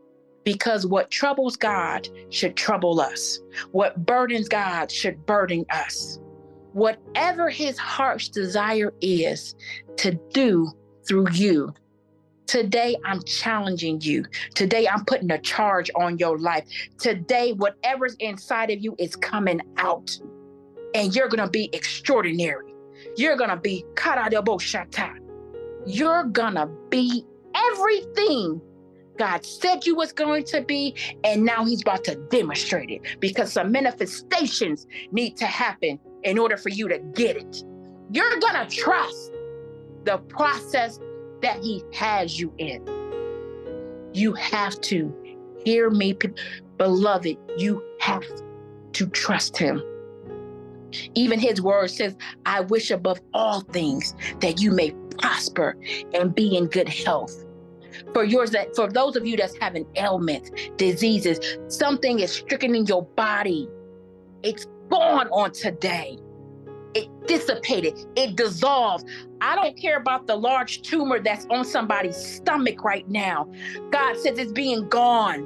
because 0.47 0.88
what 0.88 1.12
troubles 1.12 1.57
God 1.57 2.07
should 2.29 2.55
trouble 2.55 3.01
us. 3.01 3.38
What 3.73 4.05
burdens 4.05 4.47
God 4.47 4.89
should 4.89 5.25
burden 5.25 5.65
us 5.69 6.19
whatever 6.71 7.49
his 7.49 7.77
heart's 7.77 8.29
desire 8.29 8.93
is 9.01 9.55
to 9.97 10.17
do 10.31 10.71
through 11.05 11.29
you. 11.31 11.73
Today, 12.45 12.95
I'm 13.03 13.21
challenging 13.23 13.99
you. 13.99 14.23
Today, 14.55 14.88
I'm 14.88 15.03
putting 15.03 15.29
a 15.31 15.38
charge 15.38 15.91
on 15.95 16.17
your 16.17 16.38
life. 16.38 16.63
Today, 16.97 17.51
whatever's 17.51 18.15
inside 18.21 18.69
of 18.69 18.79
you 18.79 18.95
is 18.99 19.17
coming 19.17 19.60
out, 19.75 20.17
and 20.93 21.13
you're 21.13 21.27
going 21.27 21.43
to 21.43 21.49
be 21.49 21.69
extraordinary. 21.73 22.73
You're 23.17 23.36
going 23.36 23.49
to 23.49 23.57
be 23.57 23.83
cut 23.95 24.17
out 24.17 24.33
of 24.33 24.45
bo 24.45 24.60
shata. 24.60 25.12
You're 25.86 26.23
going 26.23 26.55
to 26.55 26.69
be 26.89 27.25
everything 27.53 28.62
God 29.17 29.45
said 29.45 29.86
you 29.86 29.95
was 29.95 30.12
going 30.12 30.43
to 30.45 30.62
be, 30.62 30.95
and 31.23 31.43
now 31.43 31.65
He's 31.65 31.82
about 31.82 32.03
to 32.06 32.15
demonstrate 32.30 32.89
it 32.89 33.01
because 33.19 33.51
some 33.51 33.71
manifestations 33.71 34.88
need 35.12 35.36
to 35.38 35.45
happen 35.45 35.99
in 36.23 36.38
order 36.38 36.58
for 36.58 36.69
you 36.69 36.88
to 36.88 36.99
get 37.13 37.38
it. 37.38 37.63
You're 38.12 38.39
to 38.39 38.67
trust 38.69 39.32
the 40.03 40.17
process 40.30 40.99
that 41.41 41.63
He 41.63 41.84
has 41.93 42.39
you 42.39 42.53
in. 42.58 42.86
You 44.13 44.34
have 44.34 44.80
to 44.82 45.13
hear 45.63 45.89
me, 45.89 46.17
beloved. 46.77 47.38
You 47.58 47.84
have 47.99 48.23
to 48.93 49.08
trust 49.08 49.58
Him. 49.58 49.82
Even 51.15 51.39
His 51.39 51.62
word 51.62 51.91
says, 51.91 52.15
I 52.45 52.62
wish 52.62 52.89
above 52.89 53.19
all 53.34 53.62
things 53.62 54.15
that 54.39 54.62
you 54.62 54.71
may 54.71 54.93
prosper 55.19 55.75
and 56.13 56.34
be 56.34 56.56
in 56.56 56.67
good 56.67 56.89
health. 56.89 57.43
For 58.13 58.23
yours 58.23 58.52
that 58.52 58.76
for 58.76 58.89
those 58.89 59.15
of 59.15 59.26
you 59.26 59.38
that's 59.38 59.58
having 59.58 59.86
ailments, 59.95 60.52
diseases, 60.78 61.39
something 61.67 62.19
is 62.19 62.32
stricken 62.32 62.76
in 62.76 62.86
your 62.86 63.04
body. 63.15 63.67
It's 64.43 64.65
gone 64.89 65.28
on 65.30 65.52
today. 65.52 66.17
It 66.93 67.10
dissipated, 67.28 67.93
it 68.15 68.36
dissolved. 68.36 69.08
I 69.41 69.56
don't 69.56 69.78
care 69.80 69.97
about 69.97 70.26
the 70.26 70.36
large 70.36 70.82
tumor 70.82 71.19
that's 71.19 71.45
on 71.50 71.65
somebody's 71.65 72.17
stomach 72.17 72.84
right 72.84 73.08
now. 73.08 73.47
God 73.91 74.17
says 74.17 74.39
it's 74.39 74.52
being 74.52 74.88
gone. 74.89 75.45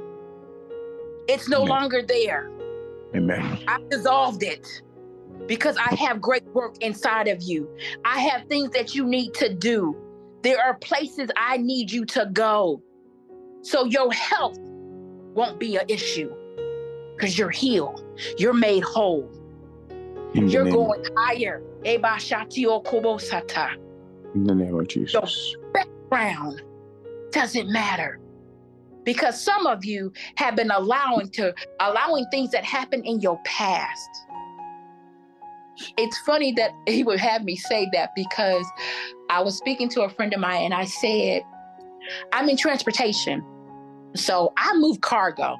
It's 1.28 1.48
no 1.48 1.58
Amen. 1.58 1.68
longer 1.68 2.02
there. 2.02 2.50
Amen. 3.14 3.58
I've 3.68 3.88
dissolved 3.90 4.42
it 4.42 4.66
because 5.46 5.76
I 5.76 5.94
have 5.96 6.20
great 6.20 6.44
work 6.54 6.76
inside 6.80 7.28
of 7.28 7.42
you. 7.42 7.68
I 8.04 8.18
have 8.20 8.46
things 8.48 8.70
that 8.70 8.94
you 8.94 9.04
need 9.04 9.34
to 9.34 9.52
do. 9.52 9.96
There 10.42 10.60
are 10.60 10.74
places 10.74 11.30
I 11.36 11.56
need 11.56 11.90
you 11.90 12.04
to 12.06 12.28
go. 12.32 12.82
So 13.62 13.84
your 13.84 14.12
health 14.12 14.58
won't 15.34 15.60
be 15.60 15.76
an 15.76 15.84
issue 15.88 16.32
because 17.16 17.38
you're 17.38 17.50
healed. 17.50 18.02
You're 18.38 18.52
made 18.52 18.82
whole. 18.82 19.30
In 20.34 20.48
You're 20.48 20.64
going 20.64 21.04
higher. 21.16 21.62
In 24.34 24.44
the 24.44 24.54
name 24.54 24.78
of 24.78 24.88
Jesus. 24.88 25.12
Your 25.12 25.72
background 25.72 26.62
doesn't 27.30 27.70
matter. 27.70 28.18
Because 29.04 29.40
some 29.40 29.66
of 29.66 29.84
you 29.84 30.12
have 30.36 30.56
been 30.56 30.70
allowing 30.70 31.28
to 31.30 31.54
allowing 31.80 32.24
things 32.30 32.50
that 32.52 32.64
happened 32.64 33.04
in 33.04 33.20
your 33.20 33.38
past. 33.44 34.08
It's 35.96 36.18
funny 36.20 36.52
that 36.52 36.72
he 36.86 37.04
would 37.04 37.20
have 37.20 37.44
me 37.44 37.56
say 37.56 37.88
that 37.92 38.10
because 38.14 38.66
I 39.30 39.40
was 39.42 39.56
speaking 39.56 39.88
to 39.90 40.02
a 40.02 40.08
friend 40.08 40.32
of 40.32 40.40
mine 40.40 40.64
and 40.64 40.74
I 40.74 40.84
said, 40.84 41.42
I'm 42.32 42.48
in 42.48 42.56
transportation. 42.56 43.44
So 44.14 44.52
I 44.56 44.74
move 44.76 45.00
cargo 45.00 45.56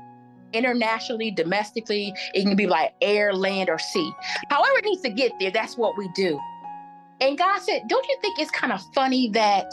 internationally, 0.52 1.30
domestically. 1.30 2.12
It 2.34 2.42
can 2.42 2.56
be 2.56 2.66
like 2.66 2.94
air, 3.00 3.32
land, 3.32 3.70
or 3.70 3.78
sea. 3.78 4.12
However, 4.50 4.78
it 4.78 4.84
needs 4.84 5.02
to 5.02 5.10
get 5.10 5.32
there, 5.40 5.50
that's 5.50 5.76
what 5.76 5.96
we 5.96 6.08
do. 6.14 6.38
And 7.20 7.38
God 7.38 7.60
said, 7.60 7.82
Don't 7.88 8.06
you 8.08 8.16
think 8.20 8.38
it's 8.38 8.50
kind 8.50 8.72
of 8.72 8.80
funny 8.94 9.30
that 9.30 9.66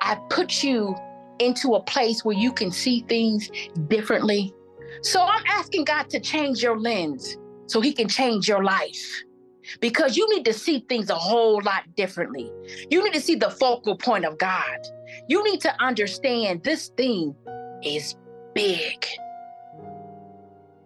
I 0.00 0.16
put 0.30 0.62
you 0.62 0.96
into 1.38 1.74
a 1.74 1.82
place 1.82 2.24
where 2.24 2.36
you 2.36 2.52
can 2.52 2.70
see 2.70 3.04
things 3.08 3.50
differently? 3.88 4.52
So 5.02 5.20
I'm 5.22 5.44
asking 5.46 5.84
God 5.84 6.08
to 6.10 6.20
change 6.20 6.62
your 6.62 6.78
lens 6.78 7.36
so 7.66 7.80
He 7.80 7.92
can 7.92 8.08
change 8.08 8.48
your 8.48 8.64
life. 8.64 9.22
Because 9.80 10.16
you 10.16 10.28
need 10.34 10.44
to 10.44 10.52
see 10.52 10.84
things 10.88 11.10
a 11.10 11.14
whole 11.14 11.60
lot 11.62 11.82
differently. 11.96 12.50
You 12.90 13.02
need 13.02 13.14
to 13.14 13.20
see 13.20 13.34
the 13.34 13.50
focal 13.50 13.96
point 13.96 14.24
of 14.24 14.38
God. 14.38 14.78
You 15.28 15.42
need 15.44 15.60
to 15.62 15.82
understand 15.82 16.62
this 16.62 16.88
thing 16.96 17.34
is 17.82 18.14
big 18.54 19.06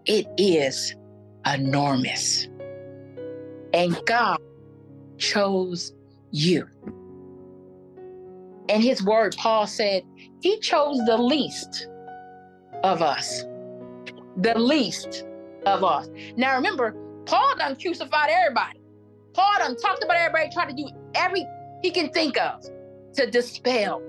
it 0.08 0.26
is 0.38 0.96
enormous. 1.46 2.48
And 3.74 3.96
God 4.06 4.38
chose 5.18 5.92
you. 6.30 6.66
In 8.68 8.80
his 8.80 9.02
word, 9.04 9.36
Paul 9.36 9.66
said, 9.66 10.02
He 10.40 10.58
chose 10.60 10.98
the 11.06 11.18
least 11.18 11.88
of 12.82 13.02
us. 13.02 13.44
The 14.38 14.58
least 14.58 15.24
of 15.66 15.84
us. 15.84 16.08
Now 16.36 16.56
remember, 16.56 16.94
Paul 17.28 17.54
done 17.58 17.76
crucified 17.76 18.30
everybody. 18.30 18.80
Paul 19.34 19.52
done 19.58 19.76
talked 19.76 20.02
about 20.02 20.16
everybody, 20.16 20.50
tried 20.52 20.70
to 20.70 20.74
do 20.74 20.88
every 21.14 21.46
he 21.82 21.90
can 21.90 22.10
think 22.10 22.38
of 22.38 22.62
to 23.14 23.30
dispel 23.30 24.02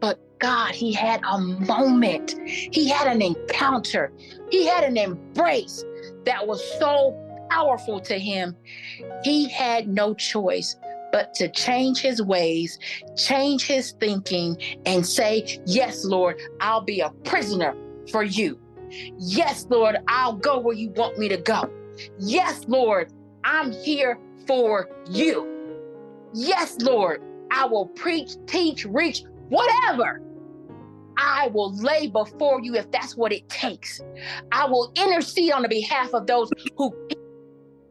But 0.00 0.20
God, 0.40 0.74
he 0.74 0.92
had 0.92 1.22
a 1.30 1.38
moment. 1.38 2.36
He 2.46 2.88
had 2.88 3.08
an 3.08 3.22
encounter. 3.22 4.12
He 4.50 4.66
had 4.66 4.84
an 4.84 4.98
embrace 4.98 5.84
that 6.26 6.46
was 6.46 6.62
so 6.78 7.16
powerful 7.50 8.00
to 8.00 8.18
him. 8.18 8.56
He 9.24 9.48
had 9.48 9.88
no 9.88 10.14
choice 10.14 10.76
but 11.12 11.34
to 11.34 11.48
change 11.50 12.00
his 12.00 12.20
ways, 12.22 12.78
change 13.16 13.66
his 13.66 13.92
thinking, 14.00 14.58
and 14.86 15.06
say, 15.06 15.60
Yes, 15.66 16.04
Lord, 16.04 16.38
I'll 16.60 16.82
be 16.84 17.00
a 17.00 17.10
prisoner 17.24 17.74
for 18.12 18.22
you. 18.22 18.60
Yes, 19.18 19.66
Lord, 19.70 19.96
I'll 20.08 20.36
go 20.36 20.60
where 20.60 20.76
you 20.76 20.90
want 20.90 21.18
me 21.18 21.28
to 21.30 21.38
go. 21.38 21.70
Yes, 22.18 22.64
Lord, 22.68 23.12
I'm 23.44 23.72
here 23.72 24.18
for 24.46 24.88
you. 25.10 25.46
Yes, 26.32 26.76
Lord, 26.80 27.20
I 27.50 27.66
will 27.66 27.86
preach, 27.86 28.30
teach, 28.46 28.84
reach, 28.84 29.22
whatever. 29.48 30.20
I 31.16 31.48
will 31.48 31.74
lay 31.76 32.08
before 32.08 32.60
you 32.60 32.74
if 32.74 32.90
that's 32.90 33.16
what 33.16 33.32
it 33.32 33.48
takes. 33.48 34.00
I 34.50 34.66
will 34.66 34.92
intercede 34.96 35.52
on 35.52 35.62
the 35.62 35.68
behalf 35.68 36.12
of 36.12 36.26
those 36.26 36.50
who 36.76 36.92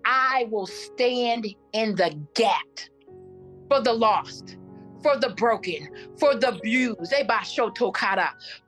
I 0.06 0.48
will 0.52 0.68
stand 0.68 1.48
in 1.72 1.96
the 1.96 2.14
gap 2.36 2.58
for 3.70 3.82
the 3.82 3.94
lost, 3.94 4.58
for 5.02 5.18
the 5.18 5.30
broken, 5.30 5.88
for 6.20 6.36
the 6.36 6.50
abused, 6.50 7.14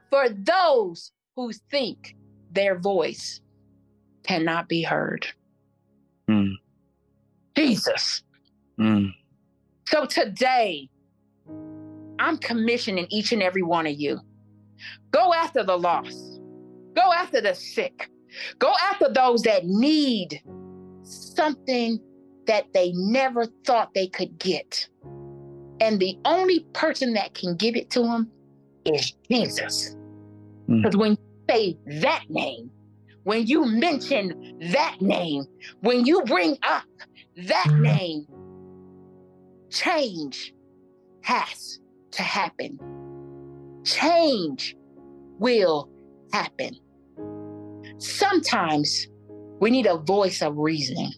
for 0.10 0.30
those 0.30 1.12
who 1.36 1.52
think 1.70 2.16
their 2.52 2.80
voice 2.80 3.42
cannot 4.26 4.68
be 4.68 4.84
heard. 4.84 5.28
Mm. 6.30 6.54
Jesus. 7.56 8.24
Mm. 8.80 9.14
So 9.88 10.06
today, 10.06 10.90
I'm 12.20 12.38
commissioning 12.38 13.08
each 13.10 13.32
and 13.32 13.44
every 13.44 13.62
one 13.62 13.88
of 13.88 13.94
you. 13.94 14.20
Go 15.12 15.34
after 15.34 15.64
the 15.64 15.78
lost. 15.78 16.42
Go 16.96 17.14
after 17.14 17.42
the 17.42 17.54
sick. 17.54 18.10
Go 18.60 18.74
after 18.90 19.12
those 19.12 19.44
that 19.44 19.66
need 19.66 20.42
something 21.04 22.00
that 22.48 22.66
they 22.74 22.92
never 22.96 23.46
thought 23.66 23.94
they 23.94 24.08
could 24.08 24.38
get. 24.40 24.88
And 25.80 26.00
the 26.00 26.18
only 26.26 26.66
person 26.74 27.14
that 27.14 27.34
can 27.34 27.56
give 27.56 27.76
it 27.76 27.90
to 27.92 28.02
them 28.02 28.32
is 28.86 29.14
Jesus. 29.30 29.96
Because 30.68 30.96
mm. 30.96 31.00
when 31.00 31.12
you 31.12 31.18
say 31.50 31.78
that 32.02 32.24
name, 32.30 32.72
when 33.26 33.48
you 33.48 33.66
mention 33.66 34.56
that 34.72 35.02
name, 35.02 35.46
when 35.82 36.06
you 36.06 36.22
bring 36.24 36.58
up 36.62 36.86
that 37.36 37.66
mm. 37.68 37.82
name, 37.82 38.28
change 39.72 40.54
has 41.24 41.80
to 42.12 42.22
happen. 42.22 42.80
Change 43.84 44.78
will 45.40 45.90
happen. 46.32 46.76
Sometimes 47.98 49.08
we 49.60 49.72
need 49.72 49.88
a 49.88 49.98
voice 49.98 50.44
of 50.44 50.56
reason. 50.58 51.12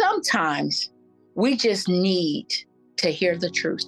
Sometimes 0.00 0.90
we 1.34 1.56
just 1.56 1.90
need 1.90 2.46
to 2.96 3.10
hear 3.10 3.36
the 3.36 3.50
truth. 3.50 3.84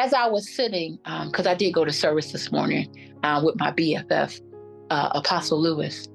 As 0.00 0.14
I 0.14 0.28
was 0.28 0.48
sitting, 0.48 0.96
because 1.26 1.46
um, 1.46 1.52
I 1.52 1.54
did 1.54 1.74
go 1.74 1.84
to 1.84 1.92
service 1.92 2.32
this 2.32 2.50
morning 2.50 2.88
uh, 3.22 3.42
with 3.44 3.56
my 3.56 3.70
BFF, 3.70 4.40
uh, 4.88 5.10
Apostle 5.12 5.60
Lewis, 5.60 6.08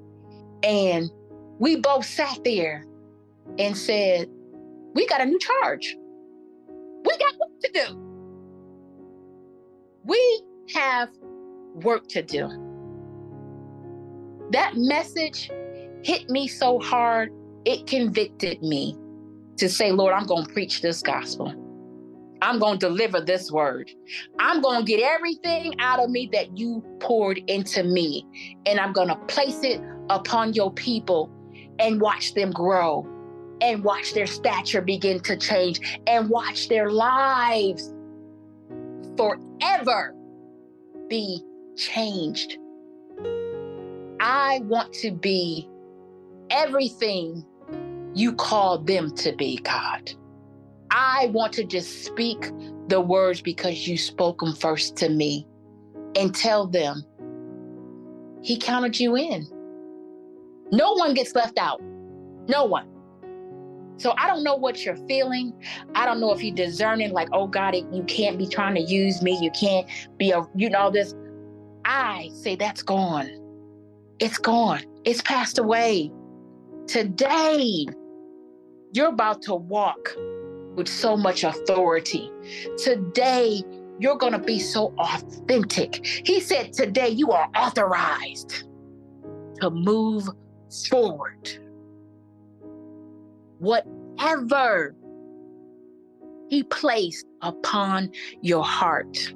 and 0.64 1.08
we 1.60 1.76
both 1.76 2.04
sat 2.04 2.42
there 2.42 2.84
and 3.60 3.78
said, 3.78 4.28
We 4.94 5.06
got 5.06 5.20
a 5.20 5.24
new 5.24 5.38
charge. 5.38 5.96
We 6.68 7.16
got 7.16 7.34
work 7.38 7.60
to 7.62 7.70
do. 7.72 7.96
We 10.02 10.42
have 10.74 11.08
work 11.74 12.08
to 12.08 12.22
do. 12.22 12.48
That 14.50 14.72
message 14.74 15.48
hit 16.02 16.28
me 16.28 16.48
so 16.48 16.80
hard, 16.80 17.30
it 17.64 17.86
convicted 17.86 18.62
me 18.62 18.96
to 19.58 19.68
say, 19.68 19.92
Lord, 19.92 20.12
I'm 20.12 20.26
going 20.26 20.44
to 20.44 20.52
preach 20.52 20.82
this 20.82 21.02
gospel. 21.02 21.54
I'm 22.42 22.58
going 22.58 22.78
to 22.78 22.88
deliver 22.88 23.20
this 23.20 23.50
word. 23.50 23.90
I'm 24.38 24.60
going 24.60 24.84
to 24.84 24.86
get 24.86 25.00
everything 25.00 25.74
out 25.78 26.00
of 26.00 26.10
me 26.10 26.28
that 26.32 26.56
you 26.56 26.84
poured 27.00 27.38
into 27.46 27.82
me, 27.82 28.26
and 28.66 28.78
I'm 28.78 28.92
going 28.92 29.08
to 29.08 29.16
place 29.26 29.62
it 29.62 29.80
upon 30.10 30.52
your 30.52 30.72
people 30.72 31.30
and 31.78 32.00
watch 32.00 32.34
them 32.34 32.50
grow 32.50 33.06
and 33.60 33.82
watch 33.82 34.14
their 34.14 34.26
stature 34.26 34.82
begin 34.82 35.20
to 35.20 35.36
change 35.36 35.80
and 36.06 36.28
watch 36.28 36.68
their 36.68 36.90
lives 36.90 37.92
forever 39.16 40.14
be 41.08 41.42
changed. 41.76 42.58
I 44.20 44.60
want 44.64 44.92
to 44.94 45.10
be 45.10 45.68
everything 46.50 47.44
you 48.14 48.32
call 48.34 48.78
them 48.78 49.14
to 49.16 49.34
be, 49.36 49.58
God. 49.58 50.10
I 50.90 51.26
want 51.32 51.52
to 51.54 51.64
just 51.64 52.04
speak 52.04 52.50
the 52.88 53.00
words 53.00 53.42
because 53.42 53.88
you 53.88 53.98
spoke 53.98 54.40
them 54.40 54.54
first 54.54 54.96
to 54.96 55.08
me 55.08 55.46
and 56.16 56.34
tell 56.34 56.66
them 56.66 57.04
He 58.42 58.58
counted 58.58 58.98
you 59.00 59.16
in. 59.16 59.46
No 60.72 60.92
one 60.94 61.14
gets 61.14 61.34
left 61.34 61.58
out. 61.58 61.80
No 62.48 62.64
one. 62.64 62.88
So 63.98 64.14
I 64.18 64.26
don't 64.26 64.44
know 64.44 64.56
what 64.56 64.84
you're 64.84 64.96
feeling. 65.08 65.52
I 65.94 66.04
don't 66.04 66.20
know 66.20 66.32
if 66.32 66.42
you're 66.42 66.54
discerning, 66.54 67.12
like, 67.12 67.28
oh 67.32 67.46
God, 67.46 67.74
you 67.74 68.04
can't 68.04 68.36
be 68.36 68.46
trying 68.46 68.74
to 68.74 68.82
use 68.82 69.22
me. 69.22 69.38
You 69.40 69.50
can't 69.58 69.88
be 70.18 70.32
a, 70.32 70.42
you 70.54 70.68
know, 70.68 70.90
this. 70.90 71.14
I 71.84 72.30
say 72.34 72.56
that's 72.56 72.82
gone. 72.82 73.30
It's 74.18 74.38
gone. 74.38 74.82
It's 75.04 75.22
passed 75.22 75.58
away. 75.58 76.12
Today, 76.86 77.86
you're 78.92 79.08
about 79.08 79.42
to 79.42 79.54
walk 79.54 80.10
with 80.76 80.88
so 80.88 81.16
much 81.16 81.42
authority. 81.42 82.30
Today, 82.78 83.62
you're 83.98 84.18
going 84.18 84.32
to 84.32 84.38
be 84.38 84.58
so 84.58 84.94
authentic. 84.98 86.04
He 86.04 86.40
said, 86.40 86.72
Today, 86.72 87.08
you 87.08 87.32
are 87.32 87.48
authorized 87.56 88.64
to 89.60 89.70
move 89.70 90.28
forward. 90.90 91.48
Whatever 93.58 94.94
He 96.48 96.62
placed 96.62 97.26
upon 97.40 98.10
your 98.42 98.64
heart. 98.64 99.34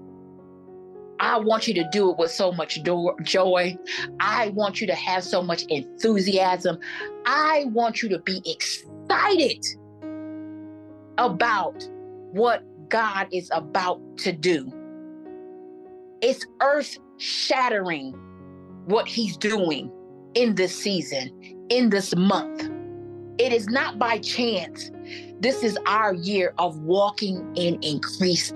I 1.20 1.38
want 1.38 1.68
you 1.68 1.74
to 1.74 1.88
do 1.90 2.10
it 2.10 2.18
with 2.18 2.30
so 2.30 2.50
much 2.50 2.82
do- 2.82 3.14
joy. 3.22 3.76
I 4.20 4.48
want 4.50 4.80
you 4.80 4.86
to 4.86 4.94
have 4.94 5.22
so 5.22 5.42
much 5.42 5.64
enthusiasm. 5.68 6.78
I 7.26 7.66
want 7.72 8.02
you 8.02 8.08
to 8.10 8.18
be 8.20 8.42
excited 8.46 9.66
about 11.20 11.88
what 12.32 12.64
God 12.88 13.28
is 13.30 13.48
about 13.52 14.00
to 14.18 14.32
do. 14.32 14.72
It's 16.22 16.44
earth 16.60 16.98
shattering 17.18 18.12
what 18.86 19.06
He's 19.06 19.36
doing 19.36 19.92
in 20.34 20.54
this 20.54 20.76
season, 20.76 21.30
in 21.68 21.90
this 21.90 22.16
month. 22.16 22.68
It 23.38 23.52
is 23.52 23.68
not 23.68 23.98
by 23.98 24.18
chance. 24.18 24.90
This 25.40 25.62
is 25.62 25.78
our 25.86 26.14
year 26.14 26.52
of 26.58 26.78
walking 26.80 27.54
in 27.56 27.78
increased 27.82 28.54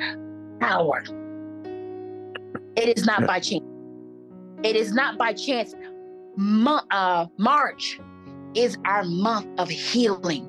power. 0.61 1.03
It 2.77 2.97
is 2.97 3.05
not 3.05 3.27
by 3.27 3.41
chance. 3.41 3.65
It 4.62 4.77
is 4.77 4.93
not 4.93 5.19
by 5.19 5.33
chance. 5.33 5.75
Mo- 6.37 6.83
uh, 6.91 7.27
March 7.39 7.99
is 8.55 8.77
our 8.85 9.05
month 9.05 9.47
of 9.59 9.69
healing. 9.69 10.49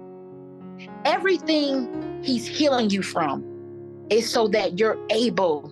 Everything 1.05 2.04
He's 2.25 2.47
healing 2.47 2.89
you 2.89 3.03
from 3.03 3.45
is 4.09 4.27
so 4.29 4.47
that 4.47 4.79
you're 4.79 4.97
able 5.11 5.71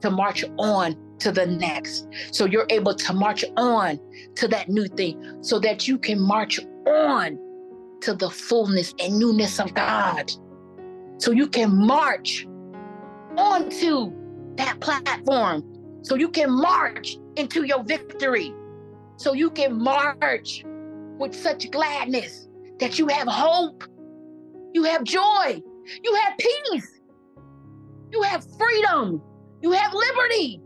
to 0.00 0.10
march 0.10 0.44
on 0.58 0.96
to 1.18 1.32
the 1.32 1.44
next. 1.44 2.06
So 2.30 2.44
you're 2.44 2.66
able 2.70 2.94
to 2.94 3.12
march 3.12 3.44
on 3.56 3.98
to 4.36 4.46
that 4.48 4.68
new 4.68 4.86
thing 4.86 5.42
so 5.42 5.58
that 5.58 5.88
you 5.88 5.98
can 5.98 6.20
march 6.20 6.60
on 6.86 7.38
to 8.02 8.14
the 8.14 8.30
fullness 8.30 8.94
and 9.00 9.18
newness 9.18 9.58
of 9.58 9.74
God. 9.74 10.30
So 11.18 11.32
you 11.32 11.48
can 11.48 11.74
march 11.74 12.46
onto 13.36 14.12
that 14.56 14.78
platform. 14.78 15.64
So 16.02 16.14
you 16.14 16.28
can 16.28 16.50
march 16.50 17.16
into 17.34 17.64
your 17.64 17.82
victory. 17.82 18.54
So 19.16 19.32
you 19.32 19.50
can 19.50 19.82
march 19.82 20.64
with 21.18 21.34
such 21.34 21.72
gladness 21.72 22.46
that 22.78 23.00
you 23.00 23.08
have 23.08 23.26
hope, 23.26 23.82
you 24.72 24.84
have 24.84 25.02
joy, 25.02 25.60
you 26.02 26.14
have 26.14 26.38
peace, 26.38 27.00
you 28.10 28.22
have 28.22 28.44
freedom, 28.58 29.22
you 29.62 29.72
have 29.72 29.92
liberty. 29.92 30.60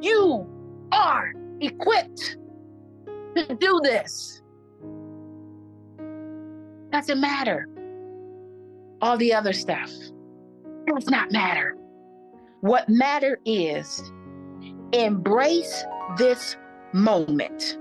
You 0.00 0.46
are 0.92 1.34
equipped 1.60 2.38
to 3.36 3.56
do 3.56 3.80
this. 3.82 4.42
Doesn't 6.90 7.20
matter. 7.20 7.68
All 9.02 9.16
the 9.16 9.34
other 9.34 9.52
stuff 9.52 9.90
does 10.86 11.06
not 11.08 11.30
matter. 11.32 11.76
What 12.60 12.88
matter 12.88 13.38
is 13.44 14.10
embrace 14.92 15.84
this 16.16 16.56
moment. 16.92 17.78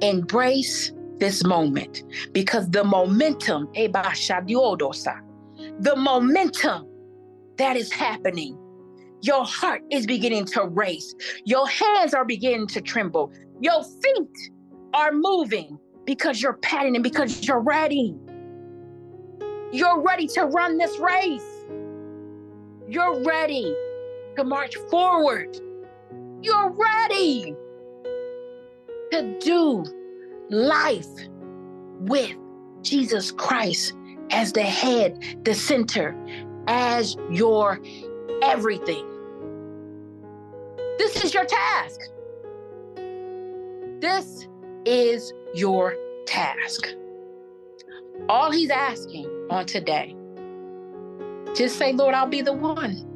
Embrace 0.00 0.92
this 1.20 1.44
moment 1.44 2.02
because 2.32 2.68
the 2.70 2.82
momentum, 2.82 3.68
eh, 3.74 3.88
the 5.80 5.94
momentum 5.96 6.88
that 7.56 7.76
is 7.76 7.92
happening 7.92 8.58
your 9.22 9.44
heart 9.44 9.82
is 9.90 10.06
beginning 10.06 10.46
to 10.46 10.64
race. 10.64 11.14
Your 11.44 11.68
hands 11.68 12.14
are 12.14 12.24
beginning 12.24 12.66
to 12.68 12.80
tremble. 12.80 13.32
Your 13.60 13.84
feet 13.84 14.50
are 14.94 15.12
moving 15.12 15.78
because 16.06 16.40
you're 16.40 16.54
patting 16.54 16.96
and 16.96 17.02
because 17.02 17.46
you're 17.46 17.60
ready. 17.60 18.16
You're 19.72 20.00
ready 20.00 20.26
to 20.28 20.46
run 20.46 20.78
this 20.78 20.98
race. 20.98 21.66
You're 22.88 23.22
ready 23.22 23.74
to 24.36 24.44
march 24.44 24.74
forward. 24.90 25.56
You're 26.42 26.70
ready 26.70 27.54
to 29.12 29.38
do 29.40 29.84
life 30.50 31.06
with 32.00 32.36
Jesus 32.82 33.30
Christ 33.32 33.94
as 34.30 34.52
the 34.52 34.62
head, 34.62 35.40
the 35.44 35.54
center, 35.54 36.16
as 36.66 37.16
your 37.30 37.80
everything. 38.42 39.06
This 40.98 41.24
is 41.24 41.32
your 41.32 41.44
task. 41.44 42.00
This 44.00 44.46
is 44.84 45.32
your 45.54 45.96
task. 46.26 46.88
All 48.28 48.50
he's 48.50 48.70
asking 48.70 49.26
on 49.50 49.66
today, 49.66 50.14
just 51.54 51.76
say, 51.76 51.92
Lord, 51.92 52.14
I'll 52.14 52.26
be 52.26 52.42
the 52.42 52.52
one. 52.52 53.06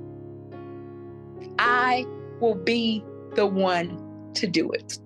I 1.59 2.05
will 2.41 2.55
be 2.55 3.05
the 3.35 3.47
one 3.47 4.32
to 4.35 4.47
do 4.47 4.70
it. 4.70 4.99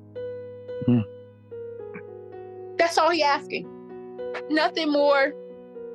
Hmm. 0.86 1.00
That's 2.88 2.96
all 2.96 3.10
he's 3.10 3.22
asking. 3.22 3.68
Nothing 4.48 4.90
more, 4.90 5.34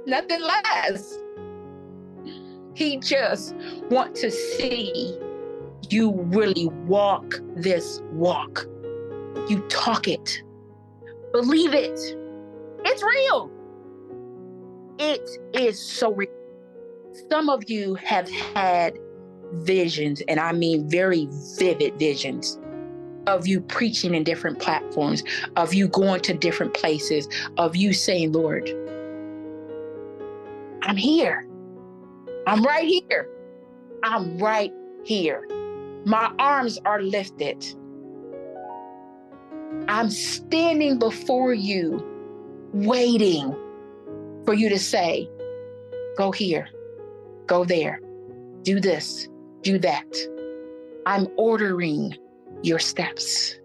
nothing 0.05 0.39
less. 0.39 1.17
He 2.75 2.97
just 2.97 3.55
want 3.89 4.13
to 4.17 4.29
see 4.29 5.17
you 5.89 6.11
really 6.11 6.67
walk 6.85 7.41
this 7.55 7.99
walk. 8.11 8.67
You 9.49 9.65
talk 9.69 10.07
it. 10.07 10.43
Believe 11.31 11.73
it. 11.73 11.99
It's 12.85 13.01
real. 13.01 13.49
It 14.99 15.27
is 15.55 15.81
so 15.83 16.13
real. 16.13 16.29
Some 17.31 17.49
of 17.49 17.67
you 17.67 17.95
have 17.95 18.29
had 18.29 18.99
visions, 19.53 20.21
and 20.27 20.39
I 20.39 20.51
mean 20.51 20.87
very 20.87 21.27
vivid 21.57 21.97
visions 21.97 22.59
of 23.27 23.47
you 23.47 23.61
preaching 23.61 24.15
in 24.15 24.23
different 24.23 24.59
platforms, 24.59 25.23
of 25.55 25.73
you 25.73 25.87
going 25.87 26.21
to 26.21 26.33
different 26.33 26.73
places, 26.73 27.27
of 27.57 27.75
you 27.75 27.93
saying, 27.93 28.31
Lord, 28.31 28.69
I'm 30.83 30.97
here. 30.97 31.47
I'm 32.45 32.63
right 32.63 32.87
here. 32.87 33.29
I'm 34.03 34.37
right 34.37 34.71
here. 35.05 35.47
My 36.05 36.33
arms 36.39 36.77
are 36.85 37.01
lifted. 37.01 37.65
I'm 39.87 40.09
standing 40.09 40.99
before 40.99 41.53
you, 41.53 42.05
waiting 42.73 43.55
for 44.45 44.53
you 44.53 44.69
to 44.69 44.79
say, 44.79 45.29
Go 46.17 46.31
here, 46.31 46.67
go 47.47 47.65
there, 47.65 47.99
do 48.61 48.79
this, 48.79 49.27
do 49.61 49.79
that. 49.79 50.05
I'm 51.07 51.27
ordering 51.37 52.15
your 52.61 52.79
steps. 52.79 53.55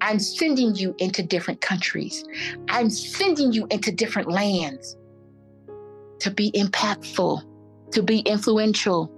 I'm 0.00 0.18
sending 0.18 0.74
you 0.74 0.94
into 0.98 1.22
different 1.22 1.60
countries. 1.60 2.24
I'm 2.68 2.90
sending 2.90 3.52
you 3.52 3.66
into 3.70 3.90
different 3.90 4.30
lands 4.30 4.96
to 6.20 6.30
be 6.30 6.50
impactful, 6.52 7.42
to 7.92 8.02
be 8.02 8.20
influential, 8.20 9.12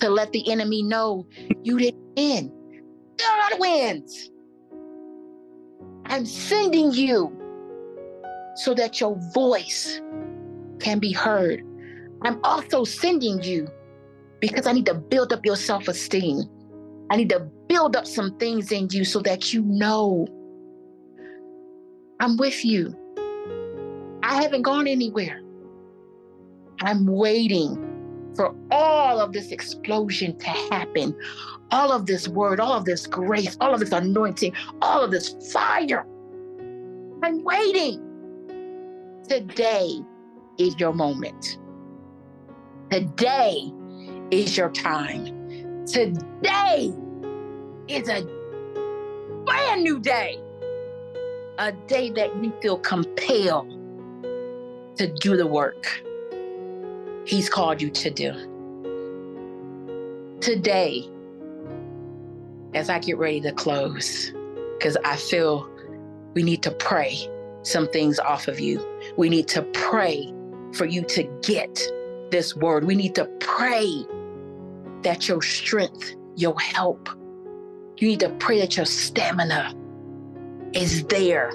to 0.00 0.08
let 0.08 0.32
the 0.32 0.50
enemy 0.50 0.82
know 0.82 1.26
you 1.62 1.78
didn't 1.78 2.02
win. 2.16 2.52
God 3.18 3.52
wins. 3.58 4.30
I'm 6.06 6.24
sending 6.24 6.92
you 6.92 7.32
so 8.56 8.74
that 8.74 9.00
your 9.00 9.16
voice 9.34 10.00
can 10.80 10.98
be 10.98 11.12
heard. 11.12 11.62
I'm 12.22 12.40
also 12.44 12.84
sending 12.84 13.42
you 13.42 13.68
because 14.40 14.66
I 14.66 14.72
need 14.72 14.86
to 14.86 14.94
build 14.94 15.32
up 15.32 15.44
your 15.44 15.56
self 15.56 15.88
esteem. 15.88 16.42
I 17.10 17.16
need 17.16 17.28
to 17.30 17.48
build 17.68 17.96
up 17.96 18.06
some 18.06 18.36
things 18.38 18.72
in 18.72 18.88
you 18.90 19.04
so 19.04 19.20
that 19.20 19.52
you 19.52 19.62
know 19.62 20.26
I'm 22.20 22.36
with 22.36 22.64
you. 22.64 22.96
I 24.22 24.42
haven't 24.42 24.62
gone 24.62 24.86
anywhere. 24.86 25.40
I'm 26.80 27.06
waiting 27.06 27.84
for 28.34 28.54
all 28.70 29.20
of 29.20 29.32
this 29.32 29.50
explosion 29.50 30.38
to 30.38 30.46
happen, 30.46 31.16
all 31.70 31.92
of 31.92 32.06
this 32.06 32.28
word, 32.28 32.60
all 32.60 32.72
of 32.72 32.84
this 32.84 33.06
grace, 33.06 33.56
all 33.60 33.74
of 33.74 33.80
this 33.80 33.92
anointing, 33.92 34.52
all 34.82 35.02
of 35.02 35.10
this 35.10 35.34
fire. 35.52 36.06
I'm 37.22 37.42
waiting. 37.44 38.04
Today 39.28 40.00
is 40.58 40.78
your 40.78 40.92
moment. 40.92 41.58
Today 42.90 43.72
is 44.30 44.56
your 44.56 44.70
time. 44.70 45.84
Today 45.86 46.92
is 47.88 48.08
a 48.08 48.22
brand 49.44 49.82
new 49.82 49.98
day, 49.98 50.38
a 51.58 51.72
day 51.72 52.10
that 52.10 52.42
you 52.42 52.52
feel 52.62 52.78
compelled 52.78 53.70
to 54.96 55.06
do 55.06 55.36
the 55.36 55.46
work 55.46 56.02
He's 57.28 57.50
called 57.50 57.82
you 57.82 57.90
to 57.90 58.08
do. 58.08 58.32
Today, 60.40 61.06
as 62.72 62.88
I 62.88 62.98
get 63.00 63.18
ready 63.18 63.38
to 63.42 63.52
close, 63.52 64.32
because 64.78 64.96
I 65.04 65.16
feel 65.16 65.68
we 66.32 66.42
need 66.42 66.62
to 66.62 66.70
pray 66.70 67.18
some 67.64 67.86
things 67.88 68.18
off 68.18 68.48
of 68.48 68.58
you. 68.60 68.82
We 69.18 69.28
need 69.28 69.46
to 69.48 69.60
pray 69.74 70.32
for 70.72 70.86
you 70.86 71.02
to 71.02 71.24
get 71.42 71.82
this 72.30 72.56
word. 72.56 72.84
We 72.84 72.94
need 72.94 73.14
to 73.16 73.26
pray 73.40 74.06
that 75.02 75.28
your 75.28 75.42
strength, 75.42 76.14
your 76.34 76.58
help, 76.58 77.10
you 78.00 78.08
need 78.08 78.20
to 78.20 78.30
pray 78.38 78.60
that 78.60 78.76
your 78.76 78.86
stamina 78.86 79.74
is 80.72 81.04
there 81.04 81.52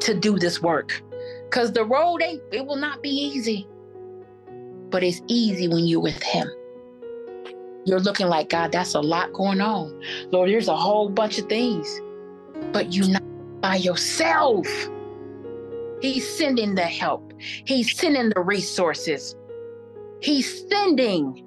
to 0.00 0.14
do 0.14 0.38
this 0.38 0.60
work. 0.62 1.02
Because 1.44 1.72
the 1.72 1.84
road 1.84 2.22
ain't, 2.22 2.42
it 2.52 2.66
will 2.66 2.76
not 2.76 3.02
be 3.02 3.10
easy 3.10 3.66
but 4.90 5.02
it's 5.02 5.20
easy 5.26 5.68
when 5.68 5.86
you're 5.86 6.00
with 6.00 6.22
Him. 6.22 6.48
You're 7.84 8.00
looking 8.00 8.28
like, 8.28 8.48
God, 8.48 8.72
that's 8.72 8.94
a 8.94 9.00
lot 9.00 9.32
going 9.32 9.60
on. 9.60 10.00
Lord, 10.32 10.50
there's 10.50 10.68
a 10.68 10.76
whole 10.76 11.08
bunch 11.08 11.38
of 11.38 11.48
things, 11.48 12.00
but 12.72 12.92
you're 12.92 13.08
not 13.08 13.22
by 13.60 13.76
yourself. 13.76 14.66
He's 16.00 16.28
sending 16.28 16.74
the 16.74 16.82
help, 16.82 17.32
He's 17.38 17.96
sending 17.96 18.30
the 18.30 18.40
resources, 18.40 19.34
He's 20.20 20.68
sending 20.68 21.44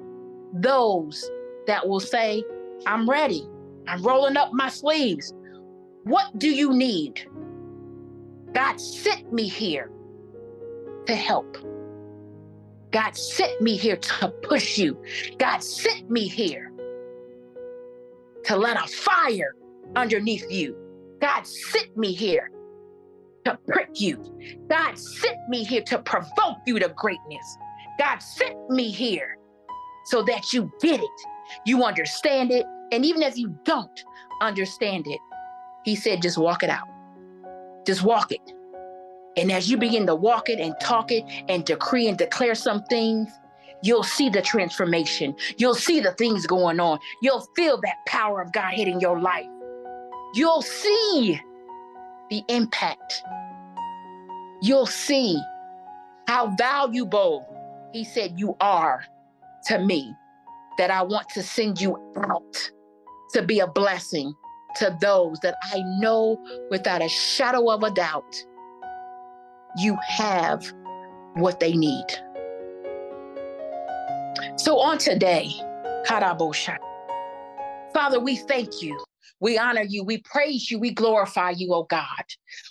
those 0.53 1.29
that 1.67 1.87
will 1.87 1.99
say, 1.99 2.43
I'm 2.85 3.09
ready. 3.09 3.47
I'm 3.89 4.03
rolling 4.03 4.37
up 4.37 4.53
my 4.53 4.69
sleeves. 4.69 5.33
What 6.03 6.37
do 6.37 6.47
you 6.47 6.73
need? 6.73 7.19
God 8.53 8.79
sent 8.79 9.33
me 9.33 9.47
here 9.47 9.89
to 11.07 11.15
help. 11.15 11.57
God 12.91 13.17
sent 13.17 13.59
me 13.61 13.75
here 13.75 13.97
to 13.97 14.33
push 14.43 14.77
you. 14.77 15.01
God 15.39 15.63
sent 15.63 16.09
me 16.09 16.27
here 16.27 16.71
to 18.45 18.55
let 18.55 18.77
a 18.77 18.87
fire 18.87 19.55
underneath 19.95 20.45
you. 20.51 20.75
God 21.19 21.47
sent 21.47 21.97
me 21.97 22.13
here 22.13 22.51
to 23.45 23.57
prick 23.67 23.89
you. 23.99 24.23
God 24.69 24.97
sent 24.99 25.37
me 25.49 25.63
here 25.63 25.83
to 25.87 25.97
provoke 25.99 26.57
you 26.67 26.77
to 26.77 26.93
greatness. 26.95 27.57
God 27.97 28.19
sent 28.19 28.55
me 28.69 28.91
here 28.91 29.35
so 30.05 30.21
that 30.23 30.53
you 30.53 30.71
get 30.79 30.99
it, 30.99 31.09
you 31.65 31.83
understand 31.83 32.51
it, 32.51 32.65
and 32.91 33.05
even 33.05 33.21
if 33.21 33.37
you 33.37 33.55
don't 33.63 34.03
understand 34.41 35.05
it, 35.07 35.19
He 35.85 35.95
said, 35.95 36.21
just 36.21 36.37
walk 36.37 36.63
it 36.63 36.69
out. 36.69 36.87
Just 37.85 38.03
walk 38.03 38.31
it. 38.31 38.41
And 39.37 39.51
as 39.51 39.69
you 39.69 39.77
begin 39.77 40.05
to 40.07 40.15
walk 40.15 40.49
it 40.49 40.59
and 40.59 40.75
talk 40.81 41.11
it 41.11 41.23
and 41.47 41.63
decree 41.63 42.07
and 42.07 42.17
declare 42.17 42.55
some 42.55 42.83
things, 42.83 43.31
you'll 43.81 44.03
see 44.03 44.29
the 44.29 44.41
transformation. 44.41 45.35
You'll 45.57 45.75
see 45.75 45.99
the 45.99 46.11
things 46.13 46.45
going 46.45 46.79
on. 46.79 46.99
You'll 47.21 47.47
feel 47.55 47.79
that 47.81 47.95
power 48.07 48.41
of 48.41 48.51
God 48.51 48.73
hitting 48.73 48.99
your 48.99 49.19
life. 49.19 49.47
You'll 50.33 50.61
see 50.61 51.39
the 52.29 52.43
impact. 52.49 53.23
You'll 54.61 54.85
see 54.85 55.41
how 56.27 56.53
valuable 56.57 57.45
He 57.93 58.03
said 58.03 58.39
you 58.39 58.55
are 58.59 59.03
to 59.67 59.79
me, 59.79 60.13
that 60.77 60.91
I 60.91 61.01
want 61.03 61.29
to 61.29 61.43
send 61.43 61.79
you 61.79 61.97
out 62.17 62.71
to 63.33 63.41
be 63.41 63.59
a 63.59 63.67
blessing 63.67 64.35
to 64.75 64.95
those 65.01 65.39
that 65.39 65.55
I 65.73 65.81
know 65.99 66.37
without 66.69 67.01
a 67.01 67.09
shadow 67.09 67.71
of 67.71 67.83
a 67.83 67.91
doubt 67.91 68.35
you 69.77 69.97
have 70.07 70.71
what 71.35 71.59
they 71.59 71.73
need. 71.73 72.05
So 74.57 74.79
on 74.79 74.97
today, 74.97 75.49
Karabosha, 76.07 76.77
Father, 77.93 78.19
we 78.19 78.35
thank 78.35 78.81
you. 78.81 78.99
We 79.39 79.57
honor 79.57 79.83
you. 79.87 80.03
We 80.03 80.19
praise 80.19 80.69
you. 80.69 80.79
We 80.79 80.91
glorify 80.91 81.51
you, 81.51 81.73
oh 81.73 81.83
God. 81.83 82.25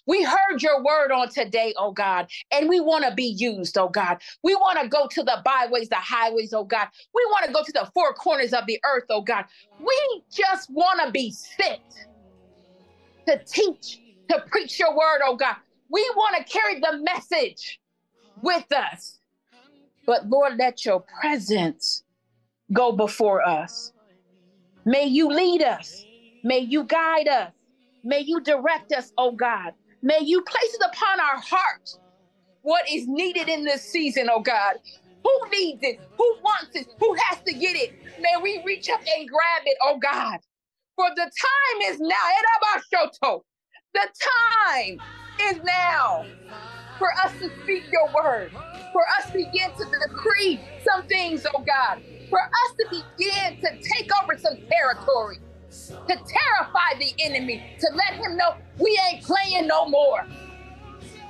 We 0.06 0.22
heard 0.22 0.62
your 0.62 0.82
word 0.82 1.12
on 1.12 1.28
today, 1.28 1.74
oh 1.78 1.92
God, 1.92 2.28
and 2.52 2.68
we 2.68 2.80
want 2.80 3.04
to 3.04 3.14
be 3.14 3.34
used, 3.38 3.78
oh 3.78 3.88
God. 3.88 4.18
We 4.42 4.54
want 4.54 4.80
to 4.80 4.88
go 4.88 5.06
to 5.08 5.22
the 5.22 5.40
byways, 5.44 5.88
the 5.88 5.96
highways, 5.96 6.52
oh 6.52 6.64
God. 6.64 6.88
We 7.14 7.24
want 7.30 7.46
to 7.46 7.52
go 7.52 7.62
to 7.62 7.72
the 7.72 7.90
four 7.94 8.14
corners 8.14 8.52
of 8.52 8.66
the 8.66 8.80
earth, 8.84 9.04
oh 9.10 9.22
God. 9.22 9.44
We 9.78 10.22
just 10.34 10.68
want 10.70 11.00
to 11.04 11.12
be 11.12 11.32
sent 11.32 11.80
to 13.28 13.40
teach, 13.50 14.00
to 14.30 14.42
preach 14.50 14.78
your 14.78 14.90
word, 14.96 15.20
oh 15.24 15.36
God. 15.36 15.56
We 15.90 16.00
want 16.16 16.36
to 16.36 16.52
carry 16.52 16.80
the 16.80 16.98
message 17.02 17.80
with 18.42 18.70
us. 18.72 19.18
But 20.06 20.28
Lord, 20.28 20.58
let 20.58 20.84
your 20.84 21.04
presence 21.20 22.02
go 22.72 22.92
before 22.92 23.46
us. 23.46 23.92
May 24.84 25.06
you 25.06 25.28
lead 25.28 25.62
us. 25.62 26.07
May 26.48 26.60
you 26.60 26.84
guide 26.84 27.28
us. 27.28 27.52
May 28.04 28.20
you 28.20 28.40
direct 28.40 28.92
us, 28.92 29.12
oh 29.18 29.32
God. 29.32 29.74
May 30.02 30.20
you 30.22 30.42
place 30.42 30.74
it 30.74 30.82
upon 30.94 31.20
our 31.20 31.42
hearts 31.42 31.98
what 32.62 32.84
is 32.90 33.06
needed 33.08 33.48
in 33.50 33.64
this 33.64 33.84
season, 33.84 34.30
oh 34.32 34.40
God. 34.40 34.76
Who 35.24 35.40
needs 35.52 35.80
it? 35.82 35.98
Who 36.18 36.38
wants 36.42 36.70
it? 36.74 36.88
Who 37.00 37.14
has 37.28 37.40
to 37.48 37.54
get 37.54 37.76
it? 37.76 37.92
May 38.18 38.42
we 38.42 38.62
reach 38.66 38.88
up 38.90 39.00
and 39.18 39.28
grab 39.28 39.62
it, 39.66 39.76
oh 39.82 39.98
God. 40.02 40.40
For 40.96 41.10
the 41.16 41.22
time 41.22 41.92
is 41.92 42.00
now. 42.00 42.16
The 43.94 44.08
time 44.80 45.00
is 45.42 45.60
now 45.64 46.24
for 46.98 47.08
us 47.24 47.32
to 47.40 47.50
speak 47.62 47.84
your 47.92 48.10
word, 48.14 48.52
for 48.92 49.02
us 49.18 49.26
to 49.32 49.38
begin 49.38 49.70
to 49.78 49.86
decree 49.86 50.64
some 50.88 51.06
things, 51.08 51.46
oh 51.54 51.64
God, 51.66 51.98
for 52.30 52.40
us 52.40 52.76
to 52.80 52.86
begin 52.90 53.58
to 53.62 53.70
take 53.96 54.10
over 54.22 54.38
some 54.38 54.56
territory, 54.70 55.38
to 56.08 56.14
terrify 56.14 56.98
the 56.98 57.14
enemy, 57.24 57.64
to 57.80 57.88
let 57.94 58.20
him 58.20 58.36
know 58.36 58.56
we 58.78 59.00
ain't 59.12 59.24
playing 59.24 59.66
no 59.68 59.88
more. 59.88 60.26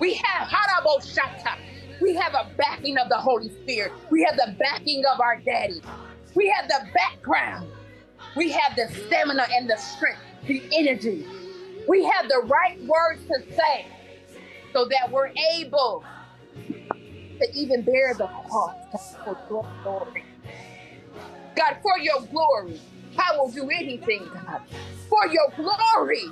We 0.01 0.15
have 0.15 0.49
Harabo 0.49 0.99
Shata. 1.03 1.57
We 2.01 2.15
have 2.17 2.35
a 2.35 2.51
backing 2.57 2.99
of 2.99 3.09
the 3.09 3.19
Holy 3.19 3.51
Spirit. 3.51 3.95
We 4.11 4.25
have 4.25 4.37
the 4.37 4.57
backing 4.59 5.05
of 5.13 5.21
our 5.21 5.41
daddy. 5.41 5.83
We 6.35 6.49
have 6.57 6.69
the 6.69 6.81
background. 6.95 7.69
We 8.37 8.53
have 8.53 8.77
the 8.77 8.89
stamina 9.07 9.47
and 9.53 9.71
the 9.71 9.77
strength, 9.79 10.23
the 10.47 10.69
energy. 10.73 11.27
We 11.89 12.05
have 12.05 12.29
the 12.29 12.43
right 12.47 12.79
words 12.83 13.23
to 13.29 13.55
say 13.55 13.89
so 14.73 14.87
that 14.91 15.11
we're 15.13 15.33
able 15.57 16.07
to 17.41 17.49
even 17.55 17.85
bear 17.85 18.15
the 18.19 18.29
cost 18.51 18.77
for 19.25 19.39
your 19.51 19.67
glory. 19.83 20.27
God, 21.57 21.79
for 21.83 21.99
your 22.01 22.23
glory, 22.31 22.81
I 23.19 23.37
will 23.37 23.51
do 23.51 23.71
anything, 23.71 24.29
God. 24.33 24.63
For 25.09 25.27
your 25.29 25.51
glory, 25.57 26.25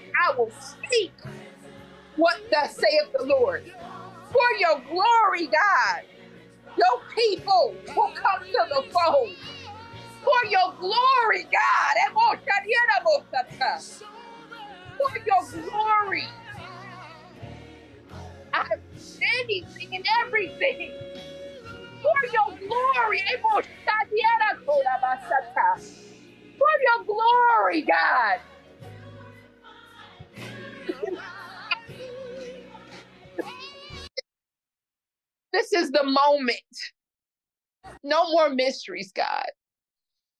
I 0.00 0.36
will 0.36 0.52
speak 0.60 1.12
what 2.16 2.36
thus 2.50 2.76
saith 2.76 3.12
the 3.18 3.24
Lord. 3.24 3.64
For 4.32 4.58
your 4.58 4.80
glory, 4.80 5.46
God, 5.48 6.02
your 6.76 7.02
people 7.14 7.76
will 7.96 8.12
come 8.14 8.44
to 8.46 8.66
the 8.70 8.84
fold. 8.92 9.36
For 10.24 10.48
your 10.50 10.74
glory, 10.78 11.44
God, 11.44 11.94
eh, 11.98 12.12
eh, 13.60 13.78
for 14.98 15.18
your 15.26 15.62
glory, 15.70 16.24
I'm 18.54 18.80
anything 19.44 19.96
and 19.96 20.06
everything 20.26 20.92
for 22.02 22.26
your 22.32 22.58
glory. 22.68 23.22
For 26.58 26.72
your 26.82 27.04
glory, 27.06 27.82
God. 27.82 28.40
This 35.52 35.72
is 35.72 35.90
the 35.92 36.04
moment. 36.04 36.58
No 38.04 38.30
more 38.32 38.50
mysteries, 38.50 39.12
God. 39.14 39.46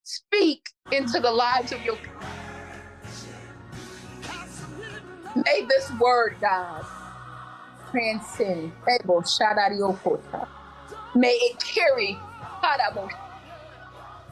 Speak 0.05 0.63
into 0.93 1.21
the 1.21 1.31
lives 1.31 1.73
of 1.73 1.83
your 1.85 1.97
people. 1.97 2.21
May 5.37 5.67
this 5.69 5.91
word, 6.01 6.37
God, 6.41 6.85
transcend. 7.91 8.73
May 11.15 11.33
it 11.33 11.63
carry 11.63 12.19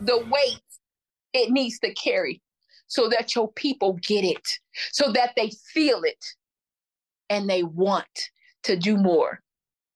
the 0.00 0.24
weight 0.30 0.62
it 1.32 1.50
needs 1.50 1.78
to 1.80 1.92
carry 1.94 2.40
so 2.86 3.08
that 3.08 3.34
your 3.34 3.52
people 3.52 3.98
get 4.02 4.24
it, 4.24 4.58
so 4.92 5.12
that 5.12 5.32
they 5.36 5.50
feel 5.72 6.02
it 6.02 6.24
and 7.28 7.48
they 7.48 7.62
want 7.62 8.30
to 8.64 8.76
do 8.76 8.96
more. 8.96 9.40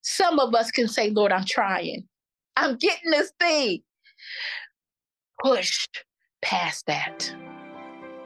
Some 0.03 0.39
of 0.39 0.55
us 0.55 0.71
can 0.71 0.87
say, 0.87 1.11
Lord, 1.11 1.33
I'm 1.33 1.45
trying. 1.45 2.07
I'm 2.57 2.77
getting 2.77 3.11
this 3.11 3.33
thing. 3.41 3.83
Push 5.43 5.89
past 6.43 6.87
that. 6.87 7.35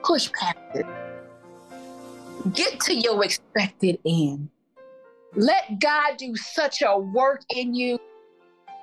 Push 0.02 0.30
past 0.32 0.58
it. 0.74 0.86
Get 2.52 2.80
to 2.80 2.94
your 2.94 3.24
expected 3.24 3.98
end. 4.04 4.50
Let 5.34 5.80
God 5.80 6.16
do 6.18 6.36
such 6.36 6.82
a 6.82 6.98
work 6.98 7.42
in 7.48 7.74
you, 7.74 7.98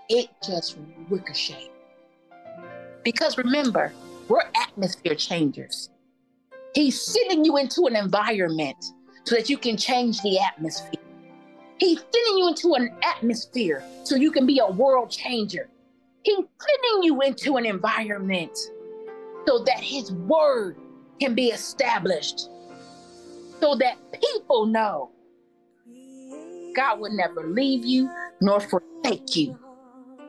it 0.09 0.29
just 0.45 0.77
ricochet. 1.09 1.69
Because 3.03 3.37
remember, 3.37 3.93
we're 4.27 4.43
atmosphere 4.55 5.15
changers. 5.15 5.89
He's 6.73 6.99
sending 6.99 7.45
you 7.45 7.57
into 7.57 7.85
an 7.85 7.95
environment 7.95 8.83
so 9.23 9.35
that 9.35 9.49
you 9.49 9.57
can 9.57 9.77
change 9.77 10.21
the 10.21 10.39
atmosphere. 10.39 11.01
He's 11.77 11.99
sending 11.99 12.37
you 12.37 12.47
into 12.49 12.73
an 12.73 12.95
atmosphere 13.03 13.83
so 14.03 14.15
you 14.15 14.31
can 14.31 14.45
be 14.45 14.59
a 14.59 14.71
world 14.71 15.09
changer. 15.09 15.69
He's 16.23 16.35
sending 16.35 17.03
you 17.03 17.21
into 17.21 17.57
an 17.57 17.65
environment 17.65 18.57
so 19.47 19.59
that 19.59 19.79
his 19.79 20.11
word 20.11 20.77
can 21.19 21.35
be 21.35 21.47
established, 21.47 22.49
so 23.59 23.75
that 23.75 23.97
people 24.11 24.65
know 24.65 25.11
God 26.75 26.99
will 26.99 27.15
never 27.15 27.47
leave 27.47 27.85
you 27.85 28.09
nor 28.41 28.59
forsake 28.59 29.35
you. 29.35 29.57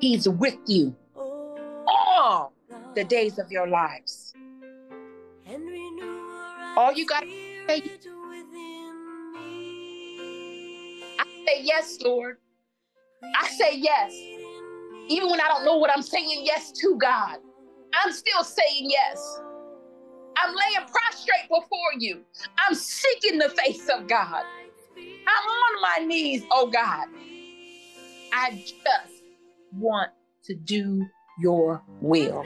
He's 0.01 0.28
with 0.28 0.59
you 0.66 0.94
all 1.16 2.53
the 2.94 3.05
days 3.05 3.38
of 3.38 3.51
your 3.51 3.66
lives. 3.66 4.34
All 6.76 6.92
you 6.92 7.07
got 7.07 7.20
to 7.20 7.28
say, 7.66 7.82
I 11.18 11.24
say 11.47 11.62
yes, 11.62 11.99
Lord. 12.05 12.36
I 13.34 13.49
say 13.49 13.76
yes. 13.76 14.12
Even 15.09 15.30
when 15.30 15.40
I 15.40 15.49
don't 15.49 15.64
know 15.64 15.76
what 15.76 15.90
I'm 15.94 16.03
saying 16.03 16.42
yes 16.44 16.72
to, 16.72 16.99
God, 17.01 17.38
I'm 17.94 18.12
still 18.12 18.44
saying 18.44 18.90
yes. 18.90 19.40
I'm 20.38 20.55
laying 20.55 20.86
prostrate 20.88 21.49
before 21.49 21.92
you. 21.99 22.22
I'm 22.59 22.74
seeking 22.74 23.38
the 23.38 23.49
face 23.49 23.88
of 23.88 24.07
God. 24.07 24.44
I'm 24.99 25.49
on 25.49 25.82
my 25.82 26.05
knees, 26.07 26.44
oh 26.51 26.66
God. 26.70 27.09
I 28.32 28.51
just 28.51 29.15
want 29.79 30.11
to 30.45 30.55
do 30.55 31.07
your 31.41 31.83
will. 32.01 32.45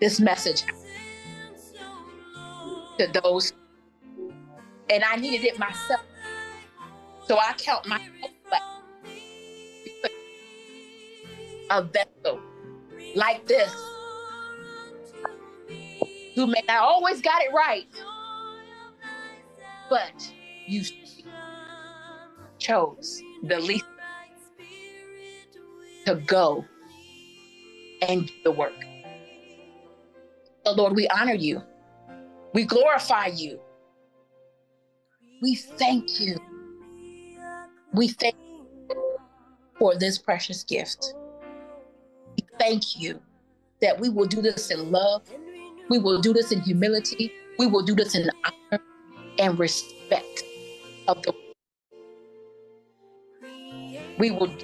This 0.00 0.20
message 0.20 0.62
to 2.98 3.08
those, 3.22 3.52
and 4.90 5.02
I 5.02 5.16
needed 5.16 5.44
it 5.44 5.58
myself. 5.58 6.02
So 7.26 7.36
I 7.36 7.52
count 7.58 7.86
myself 7.86 8.30
a 11.70 11.82
vessel 11.82 12.40
like 13.14 13.46
this 13.46 13.74
who 16.34 16.46
may 16.46 16.62
not 16.66 16.78
always 16.78 17.20
got 17.20 17.42
it 17.42 17.52
right 17.52 17.86
but 19.90 20.32
you 20.66 20.82
chose 22.68 23.22
the 23.44 23.58
least 23.58 23.84
to 26.06 26.16
go 26.26 26.64
and 28.06 28.26
do 28.26 28.32
the 28.44 28.50
work. 28.50 28.74
So, 30.64 30.72
Lord, 30.72 30.94
we 30.94 31.08
honor 31.08 31.34
you. 31.34 31.62
We 32.52 32.64
glorify 32.64 33.26
you. 33.26 33.60
We 35.42 35.54
thank 35.54 36.20
you. 36.20 36.36
We 37.92 38.08
thank 38.08 38.36
you 38.90 38.96
for 39.78 39.96
this 39.96 40.18
precious 40.18 40.62
gift. 40.62 41.14
We 42.36 42.46
thank 42.58 43.00
you 43.00 43.20
that 43.80 43.98
we 43.98 44.08
will 44.08 44.26
do 44.26 44.42
this 44.42 44.70
in 44.70 44.90
love. 44.90 45.22
We 45.88 45.98
will 45.98 46.20
do 46.20 46.32
this 46.32 46.52
in 46.52 46.60
humility. 46.60 47.32
We 47.58 47.66
will 47.66 47.82
do 47.82 47.94
this 47.94 48.14
in 48.14 48.30
honor 48.44 48.82
and 49.38 49.58
respect 49.58 50.42
of 51.06 51.22
the 51.22 51.32
we 54.18 54.30
will 54.30 54.54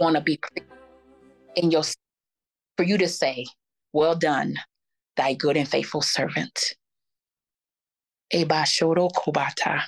want 0.00 0.16
to 0.16 0.22
be 0.22 0.38
in 1.56 1.70
your 1.70 1.82
for 2.76 2.84
you 2.84 2.98
to 2.98 3.08
say 3.08 3.46
well 3.92 4.14
done 4.14 4.56
thy 5.16 5.34
good 5.34 5.56
and 5.56 5.68
faithful 5.68 6.02
servant. 6.02 6.74
Kubata. 9.10 9.82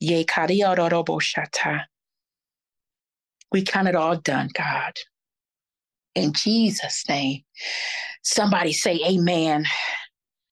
Ye 0.00 0.24
we 3.52 3.62
count 3.62 3.88
it 3.88 3.94
all 3.96 4.16
done 4.16 4.50
god. 4.54 4.92
In 6.14 6.32
jesus 6.32 7.04
name. 7.08 7.42
Somebody 8.22 8.72
say 8.72 9.00
amen 9.08 9.66